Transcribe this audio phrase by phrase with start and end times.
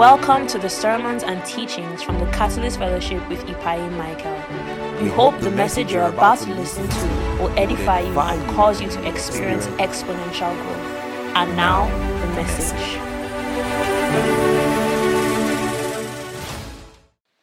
[0.00, 4.32] Welcome to the sermons and teachings from the Catalyst Fellowship with Ipai Michael.
[5.02, 7.06] We hope the message you're about to listen to
[7.38, 11.36] will edify you and cause you to experience exponential growth.
[11.36, 11.84] And now,
[12.22, 12.96] the message.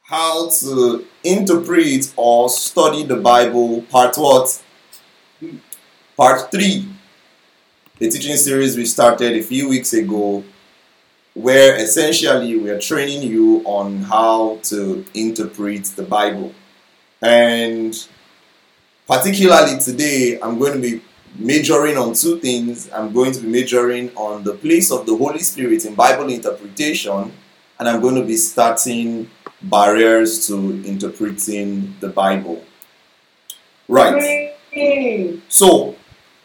[0.01, 4.63] How to interpret or study the Bible, part what?
[6.17, 6.89] Part 3.
[7.99, 10.43] The teaching series we started a few weeks ago
[11.37, 16.51] where essentially we are training you on how to interpret the Bible.
[17.21, 17.93] And
[19.05, 21.03] particularly today, I'm going to be
[21.37, 22.89] majoring on two things.
[22.91, 27.31] I'm going to be majoring on the place of the Holy Spirit in Bible interpretation,
[27.79, 29.29] and I'm going to be starting
[29.61, 32.65] barriers to interpreting the Bible.
[33.87, 34.55] Right.
[35.49, 35.96] So,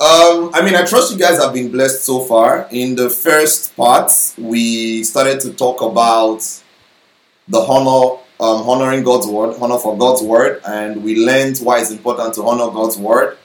[0.02, 2.66] um, I mean, I trust you guys have been blessed so far.
[2.72, 6.40] In the first part, we started to talk about
[7.46, 11.92] the honor, um, honoring God's word, honor for God's word, and we learned why it's
[11.92, 13.38] important to honor God's word.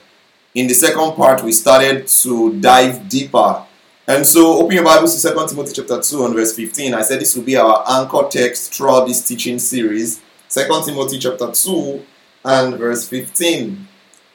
[0.56, 3.64] In the second part, we started to dive deeper.
[4.08, 6.92] And so, open your Bibles to 2 Timothy chapter 2 and verse 15.
[6.92, 10.20] I said this will be our anchor text throughout this teaching series.
[10.48, 12.04] 2 Timothy chapter 2
[12.44, 13.87] and verse 15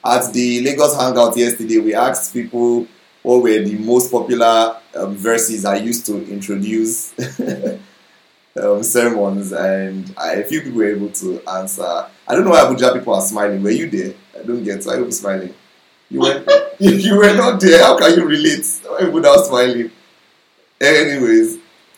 [0.04, 2.86] at the Lagos Hangout yesterday, we asked people
[3.22, 7.14] what were the most popular um, verses I used to introduce
[8.60, 12.06] um, sermons, and I, a few people were able to answer.
[12.28, 13.62] I don't know why Abuja people are smiling.
[13.62, 14.14] Were you there?
[14.38, 15.54] I don't get why people smiling.
[16.10, 16.44] You were
[16.78, 17.82] you were not there.
[17.82, 18.66] How can you relate?
[18.90, 19.90] Are smiling?
[20.80, 21.54] Anyways,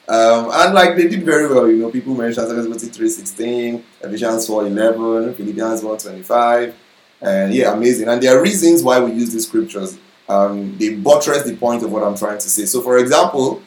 [0.09, 1.69] um, and like they did very well.
[1.69, 6.75] You know, people mentioned 2 Timothy three sixteen, Ephesians four eleven, Philippians one twenty five.
[7.21, 8.09] And yeah, amazing.
[8.09, 9.99] And there are reasons why we use these scriptures.
[10.29, 12.67] Um, they buttress the point of what I'm trying to say.
[12.67, 13.63] So, for example,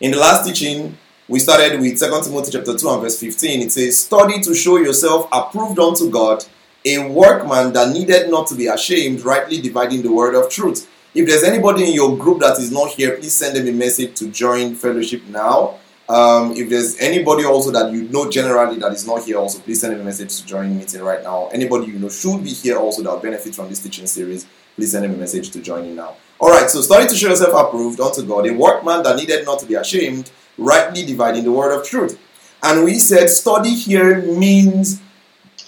[0.00, 0.96] in the last teaching,
[1.26, 3.62] we started with 2 Timothy chapter 2 and verse 15.
[3.62, 6.44] It says, Study to show yourself approved unto God,
[6.84, 10.90] a workman that needed not to be ashamed, rightly dividing the word of truth.
[11.14, 14.14] If there's anybody in your group that is not here, please send them a message
[14.16, 15.78] to join fellowship now.
[16.08, 19.80] Um, if there's anybody also that you know generally that is not here, also please
[19.80, 21.48] send a message to join the meeting right now.
[21.48, 24.92] Anybody you know should be here also that will benefit from this teaching series, please
[24.92, 26.16] send them a message to join in now.
[26.38, 29.60] All right, so study to show yourself approved unto God, a workman that needed not
[29.60, 32.20] to be ashamed, rightly dividing the word of truth.
[32.62, 35.00] And we said study here means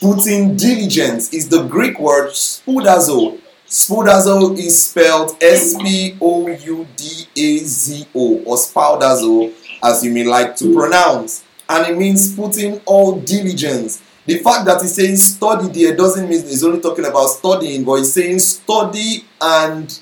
[0.01, 3.39] putting diligence is the Greek word spoudazo.
[3.67, 10.13] Spoudazo is spelled S P O U D A Z O or spoudazo as you
[10.13, 11.45] may like to pronounce.
[11.69, 14.03] And it means putting all diligence.
[14.25, 17.97] The fact that he's saying study there doesn't mean he's only talking about studying, but
[17.97, 19.99] he's saying study and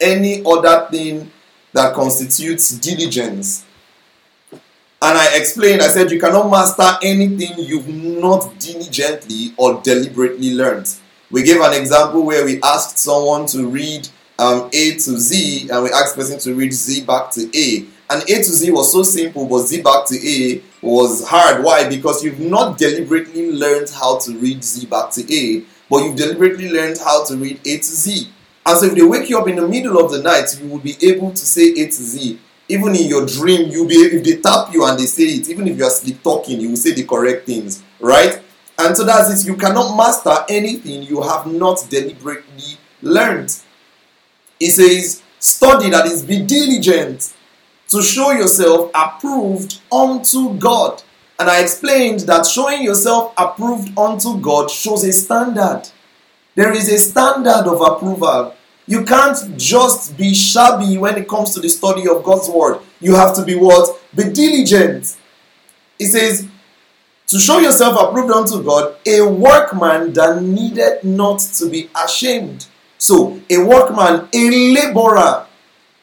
[0.00, 1.30] any other thing
[1.72, 3.64] that constitutes diligence.
[5.04, 10.94] And I explained, I said, you cannot master anything you've not diligently or deliberately learned.
[11.30, 14.08] We gave an example where we asked someone to read
[14.38, 17.86] um, A to Z, and we asked person to read Z back to A.
[18.10, 21.64] And A to Z was so simple, but Z back to A was hard.
[21.64, 21.88] Why?
[21.88, 26.70] Because you've not deliberately learned how to read Z back to A, but you've deliberately
[26.70, 28.28] learned how to read A to Z.
[28.64, 30.78] And so if they wake you up in the middle of the night, you will
[30.78, 32.38] be able to say A to Z.
[32.68, 35.66] Even in your dream, you'll be if they tap you and they say it, even
[35.66, 38.40] if you are sleep talking, you will say the correct things, right?
[38.78, 39.46] And so that's it.
[39.46, 43.54] You cannot master anything you have not deliberately learned.
[44.58, 47.34] He says, study that is be diligent
[47.92, 51.02] to show yourself approved unto God.
[51.38, 55.82] And I explained that showing yourself approved unto God shows a standard.
[56.54, 58.54] There is a standard of approval.
[58.86, 62.80] You can't just be shabby when it comes to the study of God's word.
[63.00, 64.00] You have to be what?
[64.14, 65.16] Be diligent.
[65.98, 66.48] It says,
[67.26, 72.66] to show yourself approved unto God, a workman that needed not to be ashamed.
[72.98, 75.46] So, a workman, a laborer,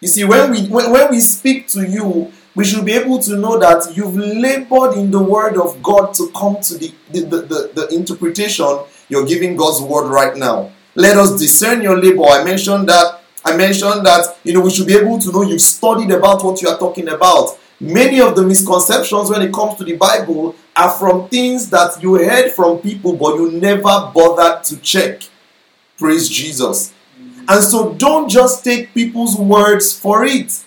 [0.02, 3.36] you see, when we when, when we speak to you, we should be able to
[3.38, 7.42] know that you've labored in the word of God to come to the, the, the,
[7.42, 10.72] the, the interpretation you're giving God's word right now.
[10.96, 12.24] Let us discern your labor.
[12.26, 13.22] I mentioned that.
[13.46, 16.62] I mentioned that you know we should be able to know you've studied about what
[16.62, 17.58] you are talking about.
[17.80, 22.16] Many of the misconceptions when it comes to the Bible are from things that you
[22.16, 25.22] heard from people, but you never bothered to check.
[25.98, 26.94] Praise Jesus.
[27.50, 30.64] And so don't just take people's words for it.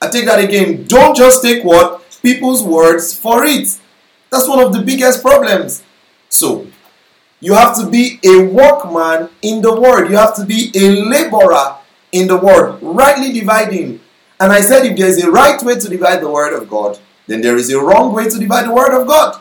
[0.00, 0.84] I take that again.
[0.88, 2.02] Don't just take what?
[2.20, 3.78] People's words for it.
[4.30, 5.84] That's one of the biggest problems.
[6.28, 6.66] So,
[7.38, 10.10] you have to be a workman in the word.
[10.10, 11.76] You have to be a laborer
[12.10, 14.00] in the word, rightly dividing.
[14.40, 16.98] And I said, if there is a right way to divide the word of God,
[17.28, 19.40] then there is a wrong way to divide the word of God.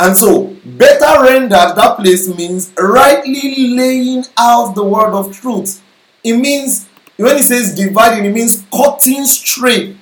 [0.00, 5.82] And so, better rendered, that place means rightly laying out the word of truth.
[6.24, 6.88] It means,
[7.18, 9.98] when it says dividing, it means cutting straight.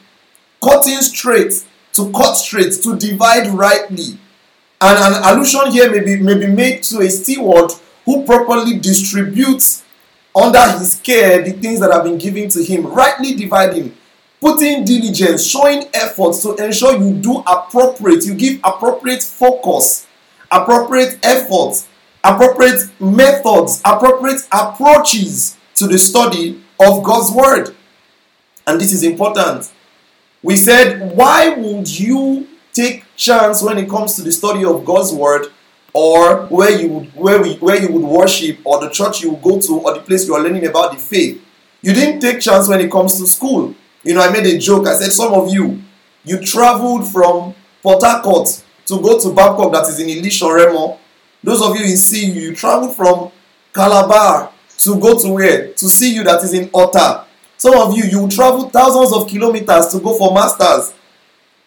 [0.62, 1.52] Cutting straight.
[1.94, 4.20] To cut straight, to divide rightly.
[4.80, 7.72] And an allusion here may be, may be made to a steward
[8.04, 9.82] who properly distributes
[10.32, 13.96] under his care the things that have been given to him, rightly dividing,
[14.40, 20.06] putting diligence, showing effort to ensure you do appropriate, you give appropriate focus,
[20.50, 21.86] appropriate effort,
[22.24, 27.74] appropriate methods, appropriate approaches to the study of God's word.
[28.66, 29.72] And this is important.
[30.42, 35.12] We said, why would you take chance when it comes to the study of God's
[35.12, 35.46] word
[35.92, 39.42] or where you would where we where you would worship or the church you would
[39.42, 41.42] go to or the place you are learning about the faith.
[41.82, 43.74] You didn't take chance when it comes to school.
[44.08, 44.86] You know, I made a joke.
[44.86, 45.82] I said some of you
[46.24, 48.48] you traveled from Port Harcourt
[48.86, 50.98] to go to Babcock that is in Ilishan Remo.
[51.44, 53.30] Those of you in CU, you traveled from
[53.74, 55.74] Calabar to go to where?
[55.74, 57.26] To CU that is in Ota.
[57.58, 60.94] Some of you, you travel thousands of kilometers to go for masters.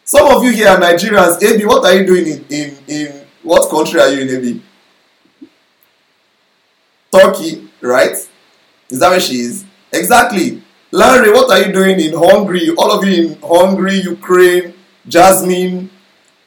[0.03, 1.43] Some of you here are Nigerians.
[1.43, 4.61] AB, what are you doing in, in, in what country are you in, AB?
[7.15, 8.15] Turkey, right?
[8.89, 9.63] Is that where she is?
[9.93, 10.63] Exactly.
[10.91, 12.69] Larry, what are you doing in Hungary?
[12.77, 14.73] All of you in Hungary, Ukraine,
[15.07, 15.89] Jasmine,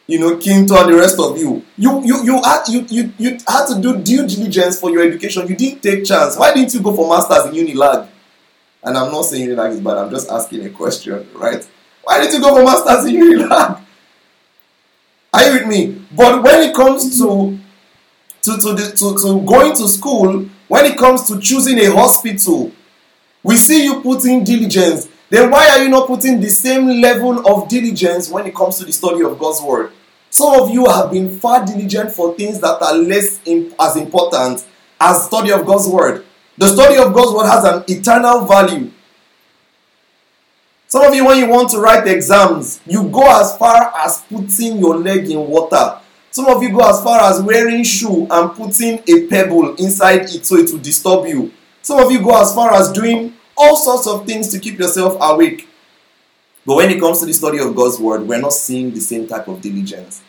[0.06, 1.64] you know, Kinto, and the rest of you.
[1.79, 5.49] You you you had you, you you had to do due diligence for your education.
[5.49, 6.37] You didn't take chance.
[6.37, 8.08] Why didn't you go for masters in Unilag?
[8.82, 9.96] And I'm not saying Unilag is bad.
[9.96, 11.67] I'm just asking a question, right?
[12.02, 13.81] Why didn't you go for masters in Unilag?
[15.32, 16.06] Are you with me?
[16.14, 17.58] But when it comes to
[18.43, 22.70] to, to, the, to, to going to school, when it comes to choosing a hospital,
[23.44, 25.06] we see you putting diligence.
[25.29, 28.87] Then why are you not putting the same level of diligence when it comes to
[28.87, 29.93] the study of God's word?
[30.31, 34.64] Some of you have been far diligent for things that are less imp- as important
[34.99, 36.25] as study of God's word.
[36.56, 38.91] The study of God's word has an eternal value.
[40.87, 44.79] Some of you, when you want to write exams, you go as far as putting
[44.79, 45.99] your leg in water.
[46.31, 50.47] Some of you go as far as wearing shoe and putting a pebble inside it
[50.47, 51.52] so it will disturb you.
[51.84, 55.19] Some of you go as far as doing all sorts of things to keep yourself
[55.20, 55.69] awake.
[56.64, 59.26] But when it comes to the study of God's word, we're not seeing the same
[59.28, 60.22] type of diligence.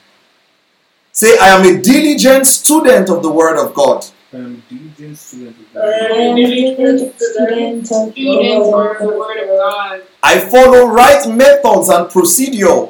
[1.14, 4.06] Say, I am a diligent student of the word of God.
[4.34, 10.04] I am diligent student of I am a diligent student of the word of God.
[10.22, 12.90] I follow right methods and procedure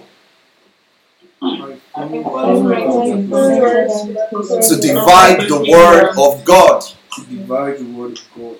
[1.39, 6.83] I I follow am to divide the word of God.
[7.15, 8.57] To divide the word of God.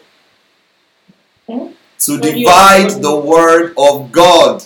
[1.99, 4.59] To divide the word of God.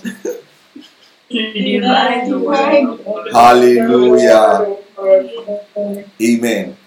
[1.29, 3.31] To divide the word.
[3.33, 4.77] Hallelujah.
[6.21, 6.77] Amen.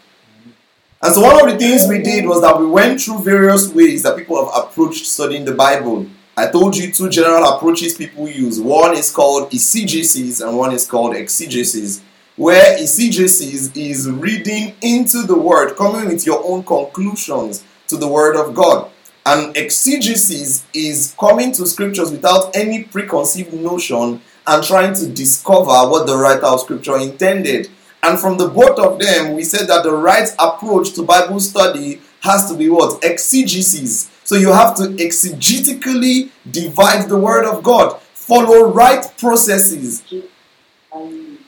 [1.04, 4.04] And so one of the things we did was that we went through various ways
[4.04, 6.06] that people have approached studying the Bible.
[6.36, 8.60] I told you two general approaches people use.
[8.60, 12.02] One is called eisegesis and one is called exegesis.
[12.36, 18.36] Where eisegesis is reading into the word, coming with your own conclusions to the word
[18.36, 18.90] of God.
[19.26, 26.06] And exegesis is coming to scriptures without any preconceived notion and trying to discover what
[26.06, 27.70] the writer of scripture intended.
[28.02, 32.00] And from the both of them, we said that the right approach to Bible study
[32.20, 33.04] has to be what?
[33.04, 34.10] Exegesis.
[34.24, 40.02] So you have to exegetically divide the Word of God, follow right processes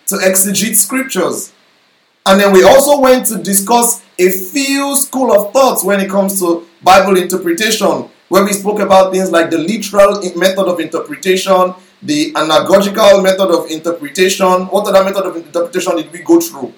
[0.07, 1.53] to exegete scriptures.
[2.27, 6.41] And then we also went to discuss a few school of thoughts when it comes
[6.41, 12.33] to Bible interpretation, where we spoke about things like the literal method of interpretation, the
[12.33, 14.47] anagogical method of interpretation.
[14.67, 16.73] What other method of interpretation did we go through?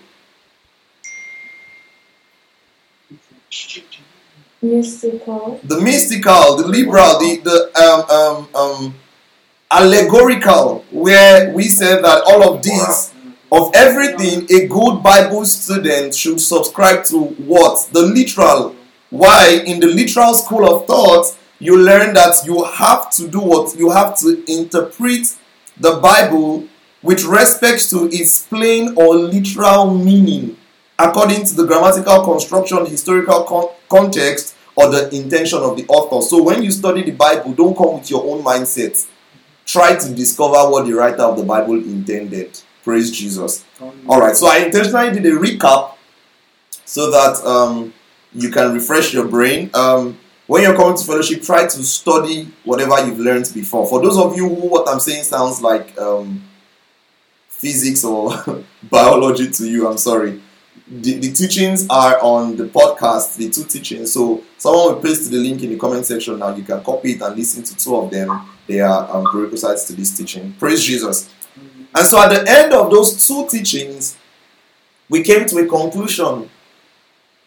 [4.62, 5.60] Mystical.
[5.62, 8.94] The mystical, the liberal, the, the um, um, um,
[9.70, 13.12] allegorical, where we said that all of these,
[13.52, 17.88] of everything, a good Bible student should subscribe to what?
[17.92, 18.74] The literal.
[19.10, 19.62] Why?
[19.66, 23.76] In the literal school of thought, you learn that you have to do what?
[23.76, 25.36] You have to interpret
[25.78, 26.68] the Bible
[27.02, 30.56] with respect to its plain or literal meaning
[30.98, 36.26] according to the grammatical construction, historical con- context, or the intention of the author.
[36.26, 39.06] So when you study the Bible, don't come with your own mindset.
[39.64, 42.60] Try to discover what the writer of the Bible intended.
[42.86, 43.64] Praise Jesus.
[43.80, 45.96] All right, so I intentionally did a recap
[46.84, 47.92] so that um,
[48.32, 49.70] you can refresh your brain.
[49.74, 50.16] Um,
[50.46, 53.88] when you're coming to fellowship, try to study whatever you've learned before.
[53.88, 56.44] For those of you who what I'm saying sounds like um,
[57.48, 58.30] physics or
[58.88, 60.40] biology to you, I'm sorry.
[60.86, 64.12] The, the teachings are on the podcast, the two teachings.
[64.12, 66.54] So someone will paste the link in the comment section now.
[66.54, 68.42] You can copy it and listen to two of them.
[68.68, 70.52] They are um, prerequisites to this teaching.
[70.60, 71.28] Praise Jesus.
[71.96, 74.18] And so at the end of those two teachings,
[75.08, 76.50] we came to a conclusion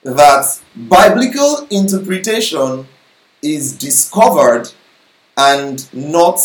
[0.01, 2.87] that biblical interpretation
[3.43, 4.71] is discovered
[5.37, 6.39] and not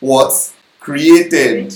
[0.00, 1.74] what created.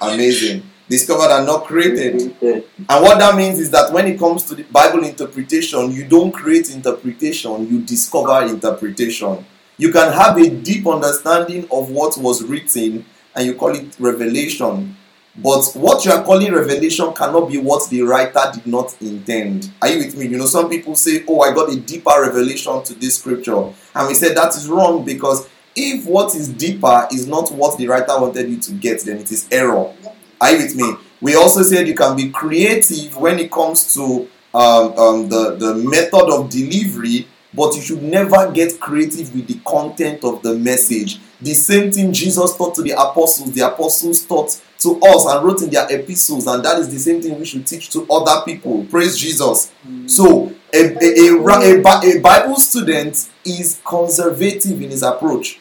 [0.00, 0.64] Amazing.
[0.88, 2.34] Discovered and not created.
[2.42, 6.32] And what that means is that when it comes to the Bible interpretation, you don't
[6.32, 9.44] create interpretation, you discover interpretation.
[9.78, 13.04] You can have a deep understanding of what was written
[13.36, 14.96] and you call it revelation.
[15.38, 19.70] But what you are calling revelation cannot be what the writer did not intend.
[19.82, 20.26] Are you with me?
[20.28, 23.70] You know, some people say, Oh, I got a deeper revelation to this scripture.
[23.94, 27.86] And we said that is wrong because if what is deeper is not what the
[27.86, 29.92] writer wanted you to get, then it is error.
[30.40, 30.94] Are you with me?
[31.20, 35.74] We also said you can be creative when it comes to um, um, the, the
[35.74, 41.18] method of delivery, but you should never get creative with the content of the message.
[41.40, 45.62] The same thing Jesus taught to the apostles, the apostles taught to us and wrote
[45.62, 48.84] in their epistles, and that is the same thing we should teach to other people.
[48.84, 49.72] Praise Jesus.
[49.86, 50.08] Mm.
[50.08, 55.58] So, a, a, a, a, Bible student is conservative in his approach.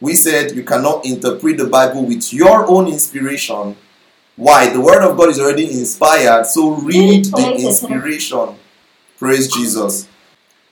[0.00, 3.76] We said you cannot interpret the Bible with your own inspiration.
[4.34, 4.68] Why?
[4.68, 8.56] The Word of God is already inspired, so read the inspiration.
[9.18, 10.08] Praise Jesus.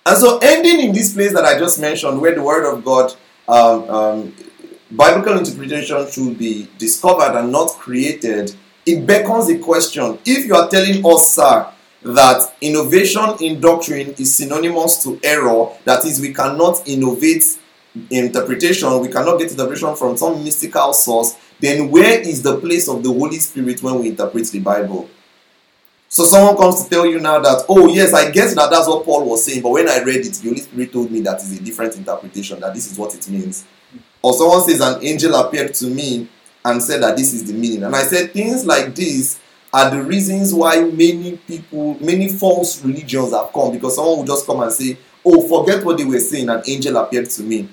[0.06, 3.14] And so, ending in this place that I just mentioned, where the Word of God,
[3.48, 4.34] um, um,
[4.90, 10.18] biblical interpretation should be discovered and not created, it becomes a question.
[10.26, 11.70] If you are telling us, sir,
[12.02, 17.44] that innovation in doctrine is synonymous to error, that is, we cannot innovate
[18.10, 23.02] interpretation, we cannot get interpretation from some mystical source, then where is the place of
[23.02, 25.08] the Holy Spirit when we interpret the Bible?
[26.14, 29.04] So someone comes to tell you now that, oh yes, I guess that that's what
[29.04, 31.58] Paul was saying, but when I read it, the Holy Spirit told me that is
[31.58, 33.64] a different interpretation, that this is what it means.
[34.22, 36.28] Or someone says an angel appeared to me
[36.64, 37.82] and said that this is the meaning.
[37.82, 39.40] And I said things like this
[39.72, 44.46] are the reasons why many people, many false religions have come because someone will just
[44.46, 47.68] come and say, oh, forget what they were saying, an angel appeared to me.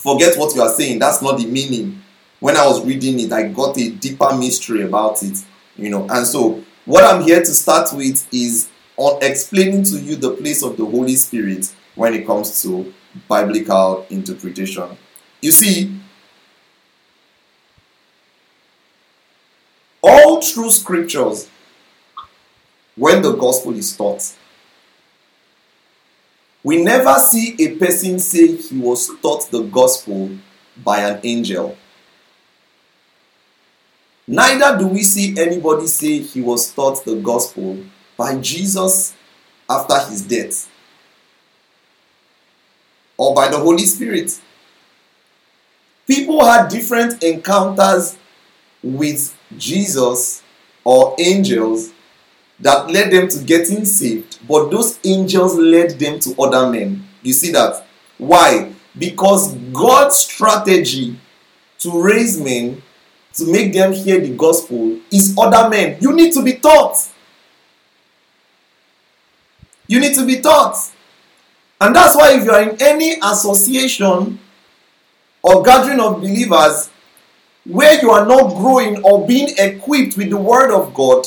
[0.00, 2.02] Forget what you are saying, that's not the meaning.
[2.40, 5.42] When I was reading it, I got a deeper mystery about it,
[5.78, 6.06] you know.
[6.10, 10.62] And so what I'm here to start with is on explaining to you the place
[10.62, 12.92] of the Holy Spirit when it comes to
[13.28, 14.96] biblical interpretation.
[15.40, 15.98] You see,
[20.02, 21.48] all true scriptures,
[22.96, 24.34] when the gospel is taught,
[26.62, 30.30] we never see a person say he was taught the gospel
[30.82, 31.76] by an angel.
[34.26, 37.78] Neither do we see anybody say he was taught the gospel
[38.16, 39.14] by Jesus
[39.68, 40.70] after his death
[43.16, 44.40] or by the Holy Spirit.
[46.06, 48.16] People had different encounters
[48.82, 50.42] with Jesus
[50.84, 51.92] or angels
[52.60, 57.06] that led them to getting saved, but those angels led them to other men.
[57.22, 57.86] You see that?
[58.18, 58.72] Why?
[58.96, 61.18] Because God's strategy
[61.78, 62.82] to raise men
[63.34, 65.98] to make them hear the gospel is other men.
[66.00, 66.96] You need to be taught.
[69.86, 70.76] You need to be taught.
[71.80, 74.38] And that's why if you are in any association
[75.42, 76.90] or gathering of believers
[77.66, 81.26] where you are not growing or being equipped with the word of God,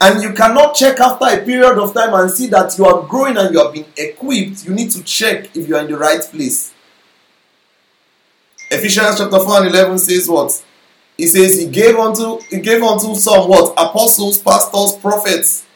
[0.00, 3.36] and you cannot check after a period of time and see that you are growing
[3.36, 6.20] and you are being equipped, you need to check if you are in the right
[6.20, 6.72] place.
[8.70, 10.64] Ephesians chapter 4 and 11 says what?
[11.18, 15.66] He says he gave unto he gave unto some what apostles, pastors, prophets.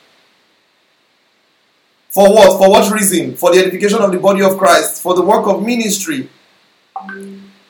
[2.11, 2.59] For what?
[2.59, 3.35] For what reason?
[3.35, 6.29] For the edification of the body of Christ, for the work of ministry.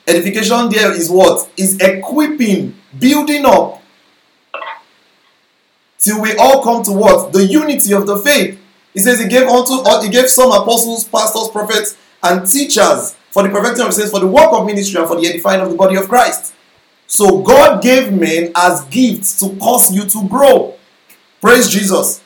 [0.07, 1.51] Edification there is what?
[1.57, 3.83] Is equipping, building up.
[5.99, 7.33] Till we all come to what?
[7.33, 8.61] The unity of the faith.
[8.93, 13.45] He says he gave unto uh, he gave some apostles, pastors, prophets, and teachers for
[13.45, 15.77] the perfecting of saints, for the work of ministry, and for the edifying of the
[15.77, 16.53] body of Christ.
[17.13, 20.75] So God gave men as gifts to cause you to grow.
[21.43, 22.25] Praise Jesus.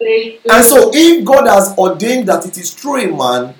[0.00, 3.54] And so, if God has ordained that it is through a man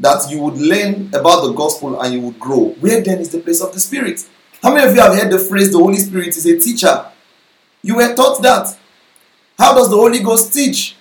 [0.00, 3.38] that you would learn about the gospel and you would grow, where then is the
[3.38, 4.28] place of the Spirit?
[4.60, 7.06] How many of you have heard the phrase the Holy Spirit is a teacher?
[7.80, 8.76] You were taught that.
[9.56, 10.96] How does the Holy Ghost teach?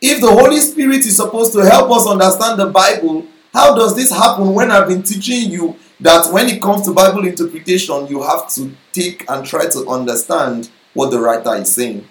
[0.00, 4.10] If the Holy Spirit is supposed to help us understand the Bible, how does this
[4.10, 8.48] happen when I've been teaching you that when it comes to Bible interpretation, you have
[8.54, 12.08] to take and try to understand what the writer is saying?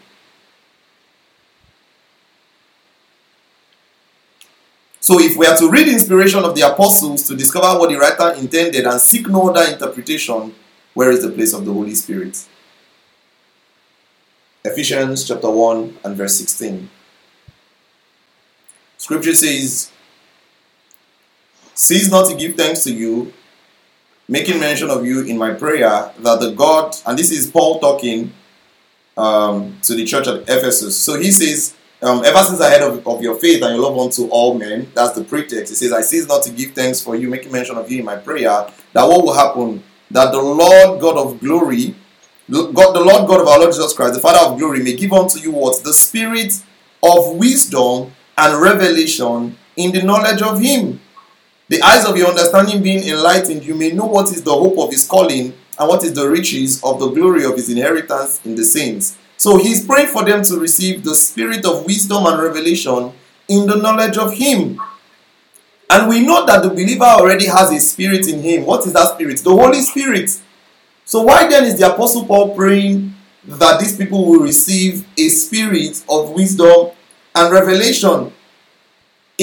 [4.99, 8.39] So, if we are to read inspiration of the apostles to discover what the writer
[8.39, 10.53] intended and seek no other interpretation,
[10.93, 12.37] where is the place of the Holy Spirit?
[14.63, 16.87] Ephesians chapter 1 and verse 16.
[18.97, 19.91] Scripture says,
[21.81, 23.33] Cease not to give thanks to you,
[24.27, 28.31] making mention of you in my prayer, that the God, and this is Paul talking
[29.17, 30.95] um, to the church at Ephesus.
[30.95, 31.73] So he says,
[32.03, 34.91] um, ever since I heard of, of your faith and your love unto all men,
[34.93, 35.71] that's the pretext.
[35.71, 38.05] He says, I cease not to give thanks for you, making mention of you in
[38.05, 39.83] my prayer, that what will happen?
[40.11, 41.95] That the Lord God of glory,
[42.47, 45.13] God, the Lord God of our Lord Jesus Christ, the Father of glory, may give
[45.13, 45.83] unto you what?
[45.83, 46.61] The spirit
[47.01, 51.01] of wisdom and revelation in the knowledge of Him.
[51.71, 54.91] The eyes of your understanding being enlightened, you may know what is the hope of
[54.91, 58.63] His calling and what is the riches of the glory of His inheritance in the
[58.63, 63.11] saints so he's praying for them to receive the spirit of wisdom and revelation
[63.47, 64.79] in the knowledge of Him.
[65.89, 68.67] And we know that the believer already has a spirit in him.
[68.67, 69.39] What is that spirit?
[69.39, 70.39] The Holy Spirit.
[71.05, 76.03] So why then is the Apostle Paul praying that these people will receive a spirit
[76.07, 76.91] of wisdom
[77.33, 78.31] and revelation?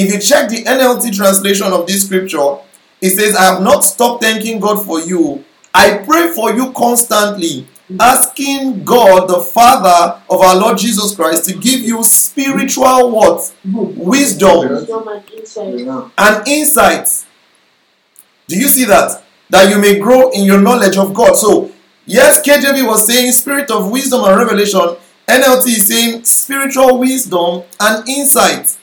[0.01, 2.59] If you check the NLT translation of this scripture,
[3.01, 5.45] it says, I have not stopped thanking God for you.
[5.75, 7.67] I pray for you constantly
[7.99, 13.53] asking God, the Father of our Lord Jesus Christ, to give you spiritual what?
[13.65, 14.87] Wisdom
[16.17, 17.27] and insight.
[18.47, 19.25] Do you see that?
[19.51, 21.35] That you may grow in your knowledge of God.
[21.35, 21.73] So,
[22.07, 24.97] yes, KJV was saying spirit of wisdom and revelation.
[25.27, 28.78] NLT is saying spiritual wisdom and insight.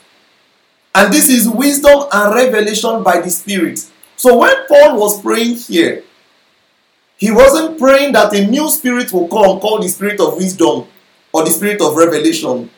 [0.96, 3.84] And this is wisdom and revelation by the Spirit.
[4.16, 6.02] So, when Paul was praying here,
[7.18, 10.86] he wasn't praying that a new spirit will come called the spirit of wisdom
[11.32, 12.70] or the spirit of revelation,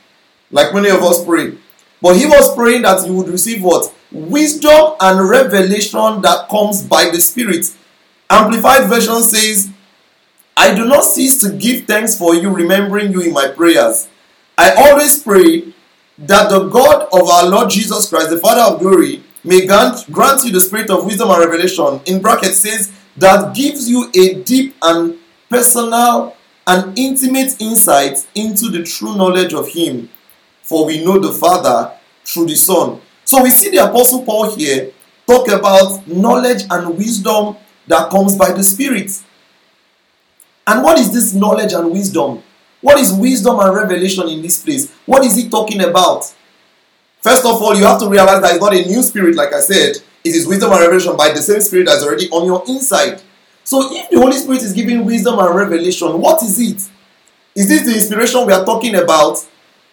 [0.50, 1.56] like many of us pray.
[2.02, 3.94] But he was praying that you would receive what?
[4.10, 7.66] Wisdom and revelation that comes by the Spirit.
[8.30, 9.70] Amplified version says,
[10.56, 14.08] I do not cease to give thanks for you, remembering you in my prayers.
[14.56, 15.72] I always pray
[16.18, 20.44] that the God of our Lord Jesus Christ, the Father of glory, may grant, grant
[20.44, 22.00] you the spirit of wisdom and revelation.
[22.06, 28.82] In brackets says, that gives you a deep and personal and intimate insight into the
[28.82, 30.08] true knowledge of Him.
[30.62, 31.92] For we know the Father
[32.24, 33.00] through the Son.
[33.24, 34.92] So we see the Apostle Paul here
[35.26, 39.22] talk about knowledge and wisdom that comes by the Spirit.
[40.66, 42.42] And what is this knowledge and wisdom?
[42.80, 44.92] What is wisdom and revelation in this place?
[45.06, 46.32] What is he talking about?
[47.20, 49.60] First of all, you have to realize that it's not a new spirit, like I
[49.60, 49.96] said.
[50.24, 53.20] It is wisdom and revelation by the same spirit that's already on your inside.
[53.64, 56.88] So if the Holy Spirit is giving wisdom and revelation, what is it?
[57.54, 59.38] Is this the inspiration we are talking about?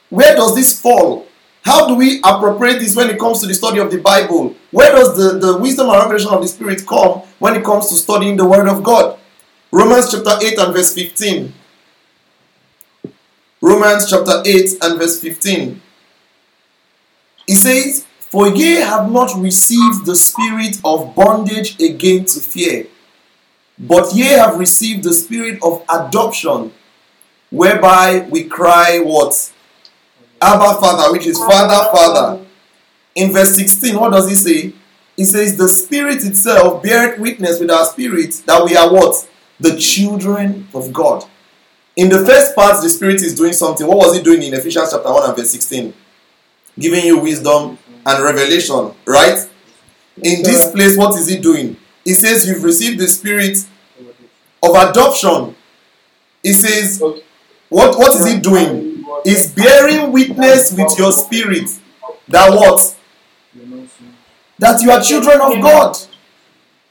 [0.10, 1.28] Where does this fall?
[1.64, 4.56] How do we appropriate this when it comes to the study of the Bible?
[4.70, 7.96] Where does the, the wisdom and revelation of the Spirit come when it comes to
[7.96, 9.20] studying the Word of God?
[9.72, 11.52] Romans chapter 8 and verse 15.
[13.66, 15.82] Romans chapter 8 and verse 15.
[17.48, 22.86] He says, For ye have not received the spirit of bondage again to fear,
[23.80, 26.74] but ye have received the spirit of adoption,
[27.50, 29.52] whereby we cry, What?
[30.40, 32.46] Abba Father, which is Father, Father.
[33.16, 34.74] In verse 16, what does he say?
[35.18, 39.28] He says, The Spirit itself beareth witness with our spirit that we are what?
[39.60, 41.26] The children of God.
[41.96, 43.88] In the first part, the Spirit is doing something.
[43.88, 45.94] What was he doing in Ephesians chapter 1 and verse 16?
[46.78, 49.40] Giving you wisdom and revelation, right?
[50.18, 51.78] In this place, what is he doing?
[52.04, 53.58] He says, You've received the Spirit
[54.62, 55.56] of adoption.
[56.44, 57.02] He says,
[57.70, 59.06] What, what is he doing?
[59.26, 61.70] Is bearing witness with your spirit
[62.28, 62.96] that what?
[64.60, 65.98] That you are children of God.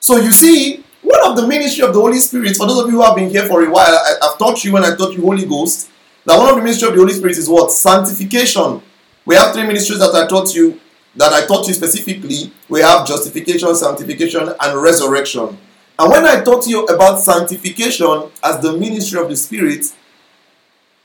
[0.01, 2.93] So you see, one of the ministry of the Holy Spirit, for those of you
[2.93, 5.21] who have been here for a while, I, have taught you when I taught you
[5.21, 5.91] Holy Ghost,
[6.25, 7.71] that one of the ministry of the Holy Spirit is what?
[7.71, 8.81] Sanctification.
[9.27, 10.81] We have three ministries that I taught you,
[11.17, 12.51] that I taught you specifically.
[12.69, 15.59] We have justification, sanctification, and resurrection.
[15.99, 19.85] And when I taught you about sanctification as the ministry of the Spirit,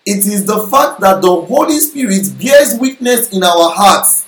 [0.06, 4.26] it is the fact that the Holy Spirit bears witness in our hearts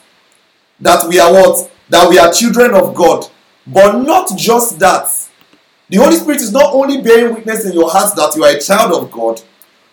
[0.81, 1.71] that we are what?
[1.89, 3.25] That we are children of God.
[3.65, 5.07] But not just that.
[5.91, 8.61] The Holy Spirit is not only bearing witness in your heart that you are a
[8.61, 9.41] child of God,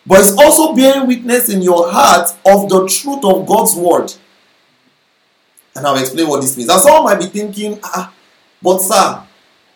[0.07, 4.15] but it's also bearing witness in your heart of the truth of God's word.
[5.75, 6.71] And I'll explain what this means.
[6.71, 8.13] And someone might be thinking, ah,
[8.63, 9.25] but sir,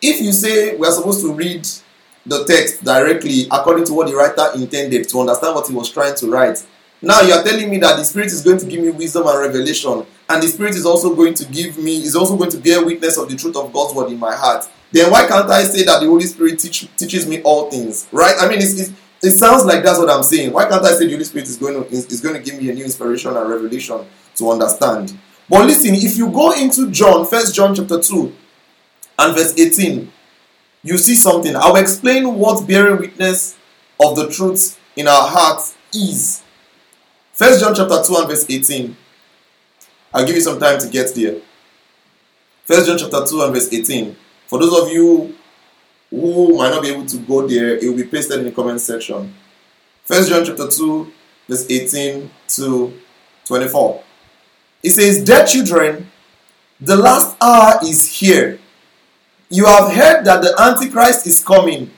[0.01, 1.67] if you say we're supposed to read
[2.25, 6.15] the text directly according to what the writer intended to understand what he was trying
[6.15, 6.65] to write,
[7.03, 9.39] now you are telling me that the Spirit is going to give me wisdom and
[9.39, 12.83] revelation, and the Spirit is also going to give me, is also going to bear
[12.83, 14.65] witness of the truth of God's word in my heart.
[14.91, 18.07] Then why can't I say that the Holy Spirit teach, teaches me all things?
[18.11, 18.35] Right?
[18.39, 20.53] I mean, it's, it's, it sounds like that's what I'm saying.
[20.53, 22.61] Why can't I say the Holy Spirit is going to is, is going to give
[22.61, 25.17] me a new inspiration and revelation to understand?
[25.49, 28.33] But listen, if you go into John, First John chapter two,
[29.17, 30.11] and verse eighteen,
[30.83, 31.55] you see something.
[31.55, 33.57] I'll explain what bearing witness
[33.99, 36.42] of the truth in our hearts is.
[37.33, 38.95] First John chapter 2 and verse 18.
[40.13, 41.41] I'll give you some time to get there.
[42.63, 44.15] First John chapter 2 and verse 18.
[44.45, 45.35] For those of you
[46.11, 48.81] who might not be able to go there, it will be pasted in the comment
[48.81, 49.33] section.
[50.05, 51.11] First John chapter 2,
[51.49, 52.93] verse 18 to
[53.45, 54.03] 24.
[54.83, 56.11] It says, Dear children,
[56.79, 58.59] the last hour is here.
[59.49, 61.89] You have heard that the Antichrist is coming,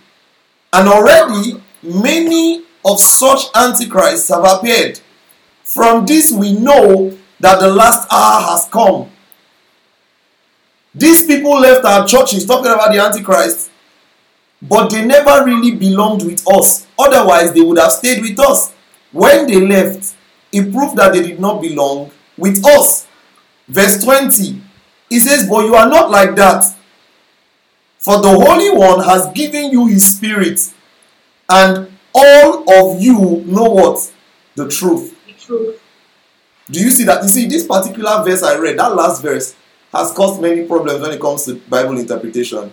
[0.71, 5.01] and already many of such Antichrists have appeared.
[5.65, 9.09] From this, we know that the last hour has come.
[10.93, 13.69] These people left our churches talking about the Antichrist,
[14.61, 16.87] but they never really belonged with us.
[16.97, 18.71] Otherwise, they would have stayed with us.
[19.11, 20.15] When they left,
[20.53, 23.05] it proved that they did not belong with us.
[23.67, 24.61] Verse 20
[25.09, 26.65] he says, But you are not like that.
[27.97, 30.59] For the Holy One has given you his Spirit,
[31.49, 34.11] and all of you know what?
[34.55, 35.14] The truth.
[35.45, 35.81] Truth.
[36.69, 37.21] Do you see that?
[37.21, 39.55] You see, this particular verse I read, that last verse,
[39.93, 42.71] has caused many problems when it comes to Bible interpretation.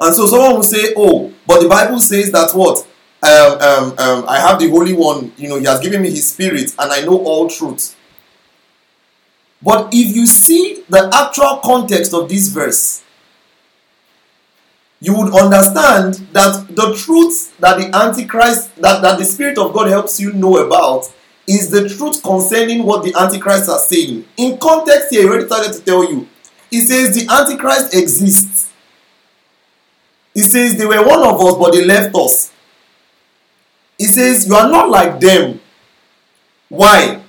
[0.00, 2.86] And so someone will say, Oh, but the Bible says that what?
[3.22, 6.32] Um, um, um, I have the Holy One, you know, He has given me His
[6.32, 7.96] Spirit, and I know all truth.
[9.62, 13.04] But if you see the actual context of this verse,
[15.00, 19.88] you would understand that the truth that the Antichrist, that, that the Spirit of God
[19.88, 21.12] helps you know about,
[21.54, 24.24] is the truth concerning what the Antichrist are saying.
[24.36, 26.28] In context here, he already started to tell you.
[26.70, 28.72] He says the Antichrist exists.
[30.34, 32.52] He says they were one of us, but they left us.
[33.98, 35.60] He says you are not like them.
[36.68, 37.22] Why?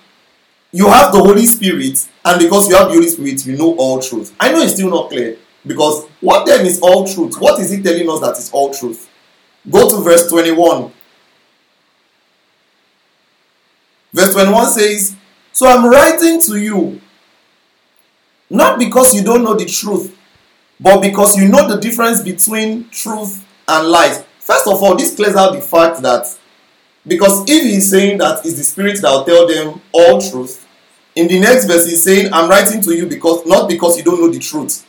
[0.71, 4.01] You have the Holy Spirit, and because you have the Holy Spirit, you know all
[4.01, 4.33] truth.
[4.39, 7.35] I know it's still not clear because what then is all truth?
[7.39, 9.09] What is he telling us that is all truth?
[9.69, 10.91] Go to verse 21.
[14.13, 15.15] Verse 21 says,
[15.51, 17.01] So I'm writing to you,
[18.49, 20.15] not because you don't know the truth,
[20.79, 24.23] but because you know the difference between truth and lies.
[24.39, 26.25] First of all, this clears out the fact that
[27.05, 30.65] because if he's saying that it's the spirit that will tell them all truth,
[31.15, 34.19] in the next verse he's saying, I'm writing to you because not because you don't
[34.19, 34.85] know the truth.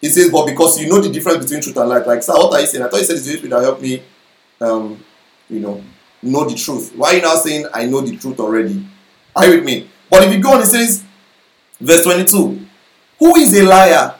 [0.00, 1.98] He says, but because you know the difference between truth and lie.
[1.98, 2.84] Like, sir, what are you saying?
[2.84, 4.02] I thought you said it's the spirit that helped me
[4.60, 5.02] um,
[5.48, 5.82] you know,
[6.22, 6.92] know the truth.
[6.96, 8.86] Why are you now saying I know the truth already?
[9.34, 9.90] Are you with me?
[10.10, 11.04] But if you go on, it says,
[11.80, 12.66] verse 22
[13.18, 14.14] Who is a liar?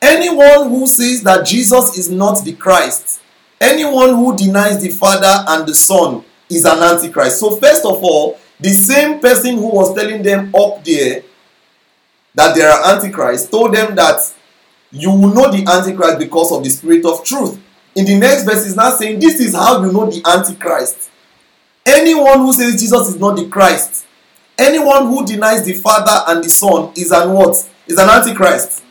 [0.00, 3.20] Anyone who says that Jesus is not the Christ,
[3.60, 7.40] anyone who denies the Father and the Son is an antichrist.
[7.40, 11.22] So, first of all, the same person who was telling them up there
[12.34, 14.20] that there are antichrists told them that
[14.90, 17.60] you will know the antichrist because of the spirit of truth.
[17.94, 21.10] In the next verse, he's now saying, This is how you know the antichrist.
[21.88, 24.04] Anyone who says Jesus is not the Christ,
[24.58, 27.56] anyone who denies the Father and the Son is an what?
[27.86, 28.84] Is an antichrist.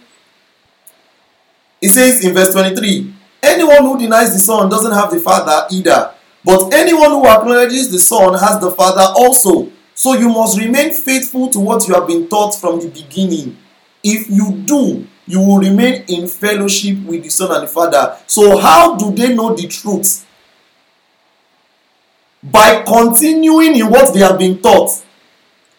[1.80, 6.12] It says in verse 23 anyone who denies the Son doesn't have the Father either.
[6.44, 9.72] But anyone who acknowledges the Son has the Father also.
[9.94, 13.58] So you must remain faithful to what you have been taught from the beginning.
[14.04, 18.18] If you do, you will remain in fellowship with the Son and the Father.
[18.26, 20.27] So, how do they know the truth?
[22.52, 25.04] By continuing in what they have been taught.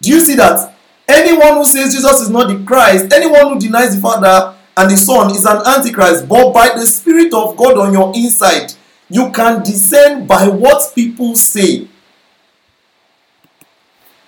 [0.00, 0.74] Do you see that?
[1.08, 4.96] Anyone who says Jesus is not the Christ, anyone who denies the Father and the
[4.96, 6.28] Son is an antichrist.
[6.28, 8.72] But by the Spirit of God on your inside,
[9.08, 11.88] you can discern by what people say.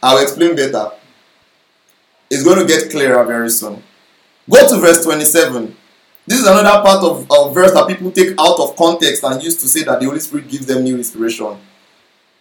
[0.03, 0.91] I'll explain better.
[2.31, 3.83] It's going to get clearer very soon.
[4.49, 5.77] Go to verse 27.
[6.27, 9.57] This is another part of, of verse that people take out of context and use
[9.57, 11.59] to say that the Holy Spirit gives them new inspiration.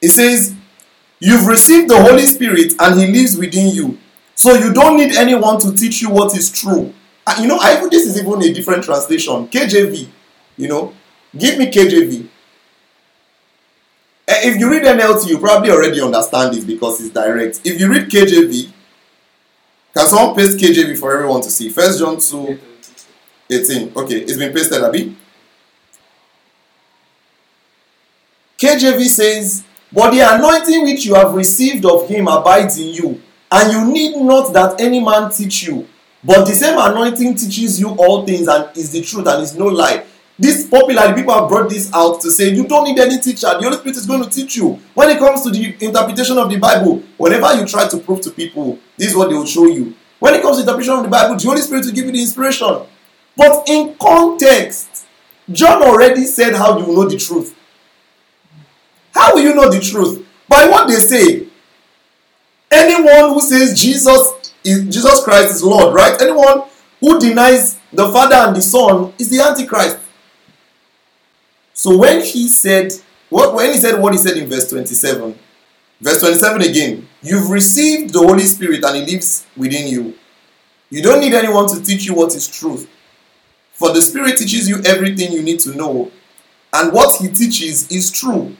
[0.02, 0.56] It says,
[1.20, 3.98] You've received the Holy Spirit and He lives within you.
[4.36, 6.94] So you don't need anyone to teach you what is true.
[7.28, 9.48] And you know, I this is even a different translation.
[9.50, 10.08] KJV.
[10.58, 10.94] You know,
[11.38, 12.28] give me KJV.
[14.28, 17.62] Eh, if you read NLT, you probably already understand this because it's direct.
[17.66, 18.72] If you read KJV,
[19.94, 21.70] Can someone paste KJV for everyone to see?
[21.70, 22.60] First John 2
[23.50, 23.92] 18.
[23.96, 25.18] Okay, it's been pasted, Abby.
[28.58, 33.22] KJV says, But the anointing which you have received of him abides in you,
[33.52, 35.88] and you need not that any man teach you.
[36.24, 39.66] But the same anointing teaches you all things and is the truth and is no
[39.66, 40.04] lie.
[40.38, 43.48] This popular people have brought this out to say you don't need any teacher.
[43.48, 44.80] The Holy Spirit is going to teach you.
[44.94, 48.32] When it comes to the interpretation of the Bible, whenever you try to prove to
[48.32, 49.96] people, this is what they will show you.
[50.20, 52.22] When it comes to interpretation of the Bible, the Holy Spirit will give you the
[52.22, 52.82] inspiration.
[53.36, 55.08] But in context,
[55.52, 57.56] John already said how you will know the truth.
[59.14, 60.26] How will you know the truth?
[60.48, 61.48] By what they say.
[62.72, 66.20] Anyone who says Jesus is Jesus Christ is Lord, right?
[66.22, 66.64] Anyone
[67.00, 69.98] who denies the Father and the Son is the Antichrist.
[71.74, 72.92] So when he said
[73.30, 75.38] what when he said what he said in verse 27,
[76.02, 80.16] verse 27 again, you've received the Holy Spirit and he lives within you.
[80.90, 82.90] You don't need anyone to teach you what is truth.
[83.74, 86.12] For the Spirit teaches you everything you need to know,
[86.74, 88.56] and what he teaches is true.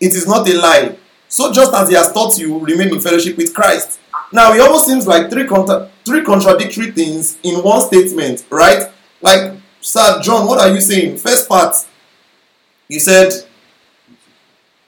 [0.00, 0.96] It is not a lie.
[1.28, 4.00] So just as he has taught you, remain in fellowship with Christ.
[4.32, 8.90] Now it almost seems like three contra- three contradictory things in one statement, right?
[9.20, 11.18] Like, Sir John, what are you saying?
[11.18, 11.74] First part,
[12.88, 13.32] you said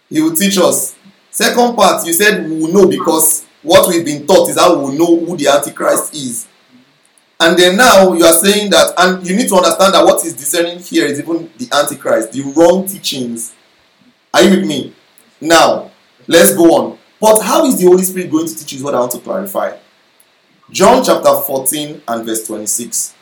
[0.09, 0.97] he will teach us.
[1.31, 4.83] Second part, you said we will know because what we've been taught is how we
[4.83, 6.47] will know who the Antichrist is.
[7.41, 10.35] And then now you are saying that, and you need to understand that what is
[10.35, 13.55] discerning here is even the Antichrist, the wrong teachings.
[14.35, 14.95] Are you with me?
[15.41, 15.91] Now,
[16.27, 16.99] let's go on.
[17.21, 18.85] But how is the Holy Spirit going to teach you?
[18.85, 19.77] What I want to clarify.
[20.71, 23.15] John chapter 14 and verse 26.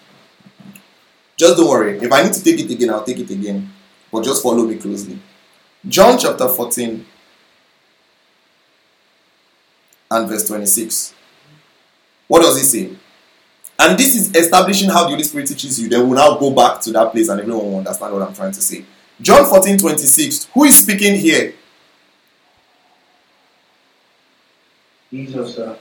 [1.37, 1.99] Just don't worry.
[1.99, 3.71] If I need to take it again, I'll take it again.
[4.11, 5.19] But just follow me closely.
[5.87, 7.07] John chapter 14
[10.11, 11.15] and verse 26.
[12.27, 12.97] What does he say?
[13.79, 15.89] And this is establishing how the Holy Spirit teaches you.
[15.89, 18.53] Then we'll now go back to that place and everyone will understand what I'm trying
[18.53, 18.85] to say.
[19.21, 20.49] John 14 26.
[20.55, 21.55] Who is speaking here?
[25.25, 25.79] Jesus.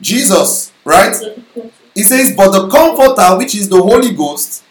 [0.00, 1.14] Jesus, right?
[1.94, 4.64] He says, But the Comforter, which is the Holy Ghost,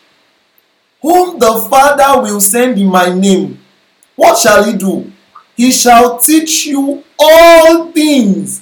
[1.02, 3.60] whom the Father will send in my name,
[4.16, 5.12] what shall he do?
[5.56, 8.62] He shall teach you all things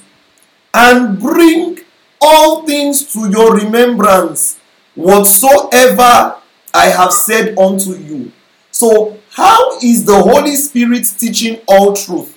[0.72, 1.78] and bring
[2.20, 4.58] all things to your remembrance,
[4.94, 6.36] whatsoever
[6.72, 8.32] I have said unto you.
[8.70, 12.36] So, how is the Holy Spirit teaching all truth?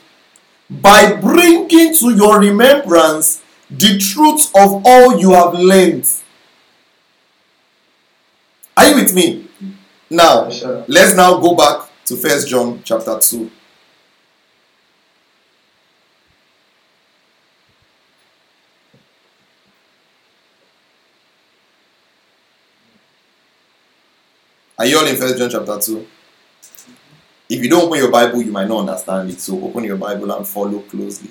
[0.81, 6.09] By bringing to your remembrance the truth of all you have learned.
[8.75, 9.47] Are you with me?
[10.09, 10.83] Now, sir.
[10.87, 13.51] let's now go back to First John chapter 2.
[24.79, 26.07] Are you all in First John chapter 2?
[27.53, 29.39] If you don't open your Bible, you might not understand it.
[29.39, 31.29] So open your Bible and follow closely.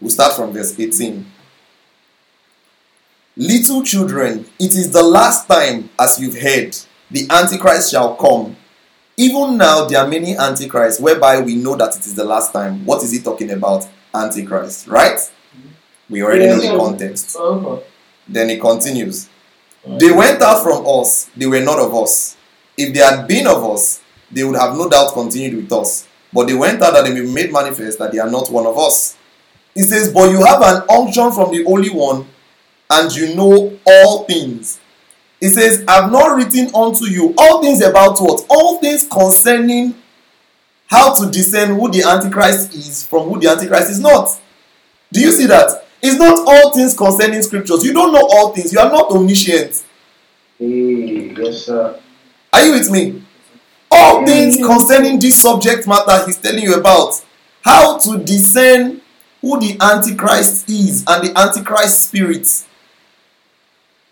[0.00, 1.26] We'll start from verse 18.
[3.36, 6.76] Little children, it is the last time, as you've heard,
[7.10, 8.54] the Antichrist shall come.
[9.16, 12.86] Even now, there are many Antichrists, whereby we know that it is the last time.
[12.86, 13.88] What is he talking about?
[14.14, 15.18] Antichrist, right?
[16.08, 17.34] We already know the context.
[17.34, 17.80] Uh-huh.
[18.28, 19.28] Then he continues.
[19.84, 22.36] They went out from us, they were not of us.
[22.76, 26.06] If they had been of us, they would have no doubt continued with us.
[26.32, 28.66] But they went out that they may be made manifest that they are not one
[28.66, 29.16] of us.
[29.74, 32.26] He says, But you have an unction from the Holy One,
[32.90, 34.80] and you know all things.
[35.40, 38.46] He says, I've not written unto you all things about what?
[38.48, 39.94] All things concerning
[40.86, 44.40] how to discern who the Antichrist is from who the Antichrist is not.
[45.12, 45.86] Do you see that?
[46.02, 47.84] It's not all things concerning scriptures.
[47.84, 48.72] You don't know all things.
[48.72, 49.84] You are not omniscient.
[50.58, 51.98] Hey, yes, sir.
[52.54, 53.20] Are you with me?
[53.90, 57.20] All things concerning this subject matter he's telling you about.
[57.62, 59.00] How to discern
[59.40, 62.48] who the Antichrist is and the Antichrist spirit.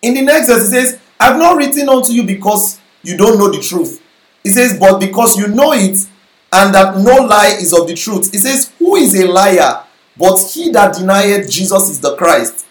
[0.02, 3.48] In the next verse, he says, I've not written unto you because you don't know
[3.48, 4.02] the truth.
[4.42, 6.05] He says, but because you know it,
[6.52, 8.31] and that no lie is of the truth.
[8.33, 9.85] He says, Who is a liar?
[10.16, 12.66] But he that denieth Jesus is the Christ.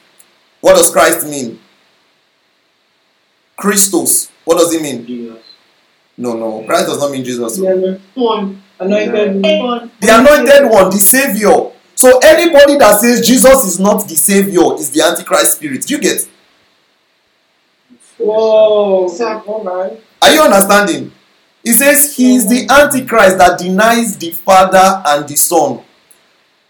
[0.60, 1.60] What does Christ mean?
[3.58, 4.30] Christos.
[4.46, 5.41] What does it mean?
[6.22, 6.40] Jesus.
[6.40, 6.66] No, no.
[6.66, 7.60] Christ does not mean Jesus.
[8.14, 8.62] One.
[8.80, 9.84] Anointed one.
[9.84, 9.90] Eh.
[10.00, 11.72] The anointed one, the savior.
[11.96, 15.90] So anybody that says Jesus is not the savior is the antichrist spirit.
[15.90, 16.28] You get?
[18.18, 19.08] Whoa.
[19.08, 20.04] Alright.
[20.22, 21.12] Are you understanding?
[21.64, 25.82] He says he is the antichrist that denies the Father and the Son.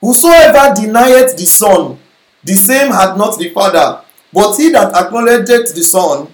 [0.02, 1.98] Whosoever denieth the Son,
[2.44, 4.02] the same had not the Father.
[4.34, 6.28] But he that acknowledgeth the Son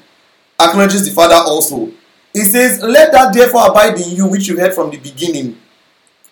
[0.59, 1.91] acknowledges the Father also.
[2.37, 5.53] He says, Let that therefore abide in you which you heard from the beginning.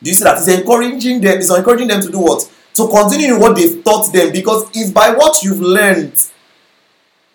[0.04, 0.38] Do you see that?
[0.38, 2.48] He's encouraging them, he's encouraging them to do what?
[2.76, 6.24] To continue in what they've taught them because it's by what you've learned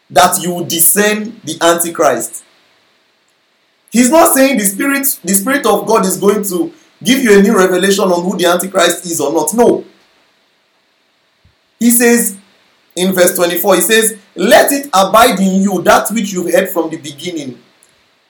[0.08, 2.44] that you discern the Antichrist.
[3.90, 7.42] He's not saying the spirit, the spirit of God is going to give you a
[7.42, 9.52] new revelation on who the Antichrist is or not.
[9.52, 9.84] No.
[11.80, 12.38] He says
[12.94, 16.88] in verse 24, he says, Let it abide in you that which you've heard from
[16.88, 17.60] the beginning.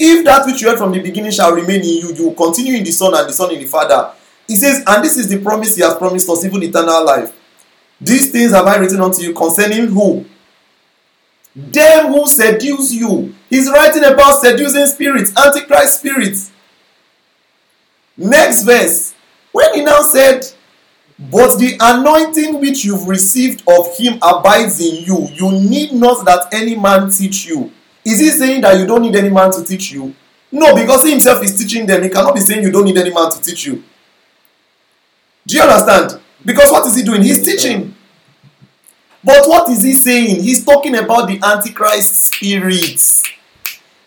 [0.03, 2.75] If that which you heard from the beginning shall remain in you, you will continue
[2.75, 4.13] in the Son and the Son in the Father.
[4.49, 7.37] He says, And this is the promise he has promised us, even eternal life.
[8.01, 10.25] These things have I written unto you concerning who?
[11.55, 13.35] Them who seduce you.
[13.51, 16.51] He's writing about seducing spirits, antichrist spirits.
[18.17, 19.15] Next verse.
[19.53, 20.47] When he now said,
[21.19, 26.55] But the anointing which you've received of him abides in you, you need not that
[26.55, 27.71] any man teach you.
[28.05, 30.15] Is he saying that you don't need any man to teach you?
[30.53, 32.03] No, because he himself is teaching them.
[32.03, 33.83] He cannot be saying you don't need any man to teach you.
[35.47, 36.21] Do you understand?
[36.45, 37.23] Because what is he doing?
[37.23, 37.95] He's teaching.
[39.23, 40.43] But what is he saying?
[40.43, 43.25] He's talking about the Antichrist spirits.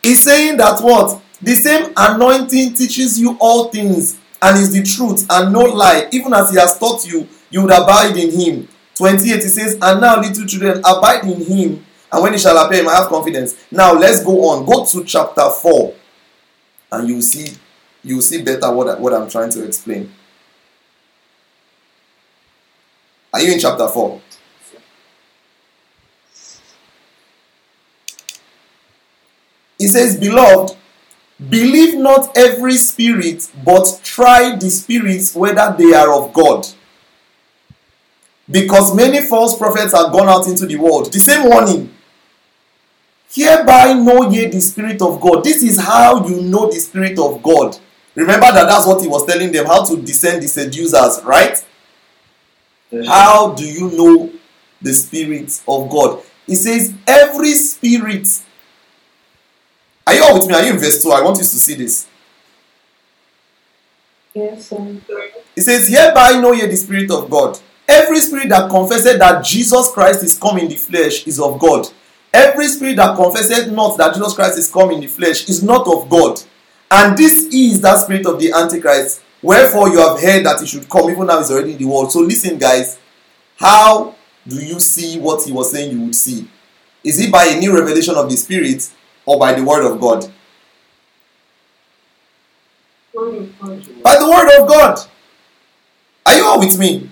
[0.02, 1.22] He's saying that what?
[1.42, 6.08] The same anointing teaches you all things and is the truth and no lie.
[6.12, 8.68] Even as he has taught you, you would abide in him.
[8.96, 12.82] 28, he says, And now, little children, abide in him, and when he shall appear,
[12.82, 13.66] you might have confidence.
[13.72, 14.66] Now, let's go on.
[14.66, 15.96] Go to chapter 4,
[16.92, 17.58] and you will see,
[18.04, 20.14] you will see better what, what I'm trying to explain.
[23.34, 24.22] Are you in chapter 4?
[29.80, 30.78] He says, Beloved,
[31.50, 36.68] believe not every spirit, but try the spirits whether they are of God.
[38.48, 41.12] Because many false prophets are gone out into the world.
[41.12, 41.93] The same warning.
[43.34, 45.44] Hereby know ye the Spirit of God.
[45.44, 47.76] This is how you know the Spirit of God.
[48.14, 51.64] Remember that that's what he was telling them how to discern the seducers, right?
[53.08, 54.32] How do you know
[54.80, 56.22] the Spirit of God?
[56.46, 58.28] He says, Every spirit.
[60.06, 60.54] Are you all with me?
[60.54, 61.12] Are you in verse 2?
[61.12, 62.08] I want you to see this.
[64.36, 65.00] Yes, sir.
[65.56, 67.60] He says, Hereby know ye the Spirit of God.
[67.88, 71.88] Every spirit that confesseth that Jesus Christ is come in the flesh is of God.
[72.34, 75.88] Every spirit that confesseth not that Jesus Christ is come in the flesh is not
[75.88, 76.42] of God.
[76.90, 79.22] And this is that spirit of the Antichrist.
[79.42, 82.12] Wherefore you have heard that he should come, even now he's already in the world.
[82.12, 82.98] So listen, guys.
[83.58, 84.16] How
[84.48, 86.48] do you see what he was saying you would see?
[87.04, 88.92] Is it by a new revelation of the Spirit
[89.26, 90.32] or by the Word of God?
[93.14, 95.00] By the Word of God.
[96.26, 97.10] Are you all with me?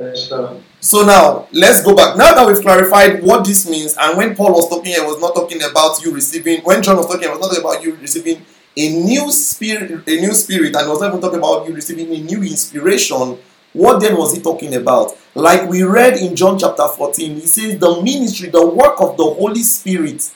[0.00, 0.60] Yes, sir.
[0.84, 2.14] So now let's go back.
[2.14, 5.34] Now that we've clarified what this means, and when Paul was talking, he was not
[5.34, 6.60] talking about you receiving.
[6.60, 8.44] When John was talking, he was not talking about you receiving
[8.76, 12.14] a new spirit, a new spirit, and he was not even talking about you receiving
[12.14, 13.38] a new inspiration.
[13.72, 15.16] What then was he talking about?
[15.34, 19.24] Like we read in John chapter 14, he says the ministry, the work of the
[19.24, 20.30] Holy Spirit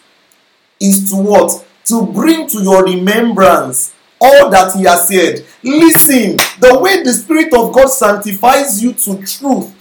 [0.80, 1.62] is to what?
[1.88, 5.44] To bring to your remembrance all that he has said.
[5.62, 9.74] Listen, the way the Spirit of God sanctifies you to truth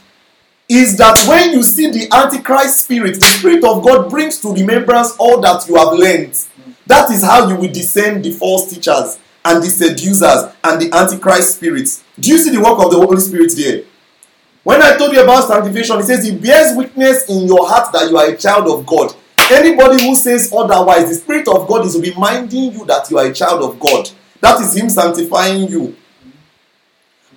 [0.70, 5.16] is that when you see the Antichrist spirit, the Spirit of God brings to remembrance
[5.18, 6.38] all that you have learned.
[6.86, 11.56] That is how you will discern the false teachers and the seducers and the Antichrist
[11.56, 12.04] spirits.
[12.20, 13.84] Do you see the work of the Holy Spirit there?
[14.64, 18.10] When I told you about sanctification, it says He bears witness in your heart that
[18.10, 19.16] you are a child of God.
[19.50, 23.34] Anybody who says otherwise, the Spirit of God is reminding you that you are a
[23.34, 24.10] child of God.
[24.42, 25.96] That is Him sanctifying you.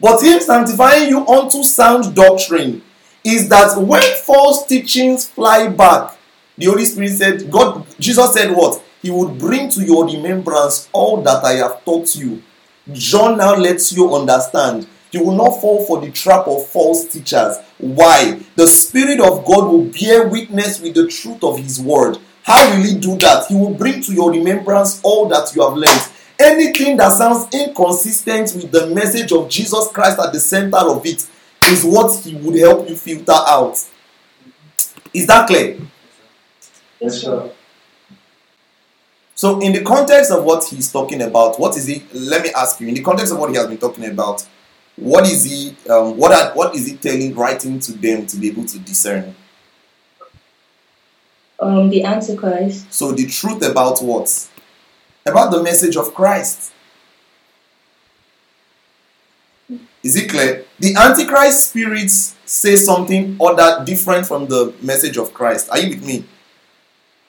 [0.01, 2.83] But Him sanctifying you unto sound doctrine
[3.25, 6.17] is that when false teachings fly back,
[6.57, 8.83] the Holy Spirit said, God, Jesus said what?
[9.03, 12.43] He would bring to your remembrance all that I have taught you.
[12.93, 14.87] John now lets you understand.
[15.13, 17.57] You will not fall for the trap of false teachers.
[17.79, 18.41] Why?
[18.57, 22.19] The Spirit of God will bear witness with the truth of His word.
[22.43, 23.47] How will He do that?
[23.49, 26.09] He will bring to your remembrance all that you have learned.
[26.39, 31.27] Anything that sounds inconsistent with the message of Jesus Christ at the center of it
[31.71, 33.77] is what He would help you filter out.
[35.13, 35.79] Is that clear?
[37.01, 37.51] Yes, sir.
[39.41, 42.05] So, in the context of what he's talking about, what is he?
[42.13, 42.89] Let me ask you.
[42.89, 44.47] In the context of what he has been talking about,
[44.97, 45.75] what is he?
[45.89, 49.35] Um, what are, what is he telling, writing to them to be able to discern?
[51.59, 52.93] Um, the Antichrist.
[52.93, 54.47] So, the truth about what?
[55.25, 56.73] About the message of Christ.
[60.03, 60.65] Is it clear?
[60.79, 65.69] The Antichrist spirits say something other different from the message of Christ.
[65.71, 66.25] Are you with me?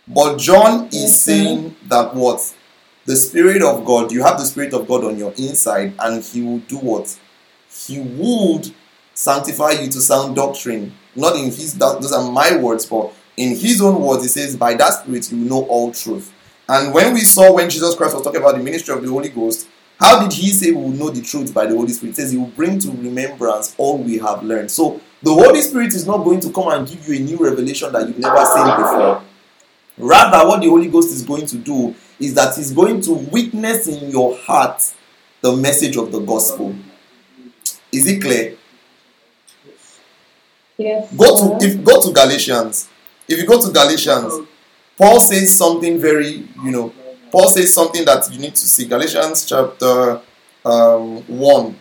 [0.07, 1.31] But John is sir.
[1.31, 2.55] saying that what?
[3.05, 6.41] The Spirit of God, you have the Spirit of God on your inside, and He
[6.41, 7.17] will do what?
[7.69, 8.73] He would
[9.13, 10.93] sanctify you to sound doctrine.
[11.15, 14.55] Not in His, that, those are my words, but in His own words, He says,
[14.55, 16.31] By that Spirit you will know all truth.
[16.69, 19.29] And when we saw when Jesus Christ was talking about the ministry of the Holy
[19.29, 19.67] Ghost,
[20.01, 22.15] how did He say we will know the truth by the Holy Spirit?
[22.15, 24.71] He says He will bring to remembrance all we have learned.
[24.71, 27.93] So the Holy Spirit is not going to come and give you a new revelation
[27.93, 29.23] that you've never seen before.
[29.97, 33.87] Rather, what the Holy Ghost is going to do is that He's going to witness
[33.87, 34.81] in your heart
[35.41, 36.75] the message of the gospel.
[37.91, 38.57] Is it clear?
[40.77, 41.13] Yes.
[41.15, 42.89] Go to if go to Galatians.
[43.27, 44.47] If you go to Galatians,
[44.97, 46.93] Paul says something very, you know,
[47.31, 48.85] Paul says something that you need to see.
[48.85, 50.21] Galatians chapter
[50.65, 51.75] um, 1.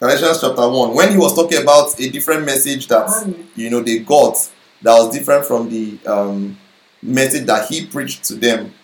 [0.00, 0.94] Galatians chapter 1.
[0.94, 4.36] When he was talking about a different message that, you know, they got
[4.82, 6.58] that was different from the um,
[7.02, 8.74] message that he preached to them.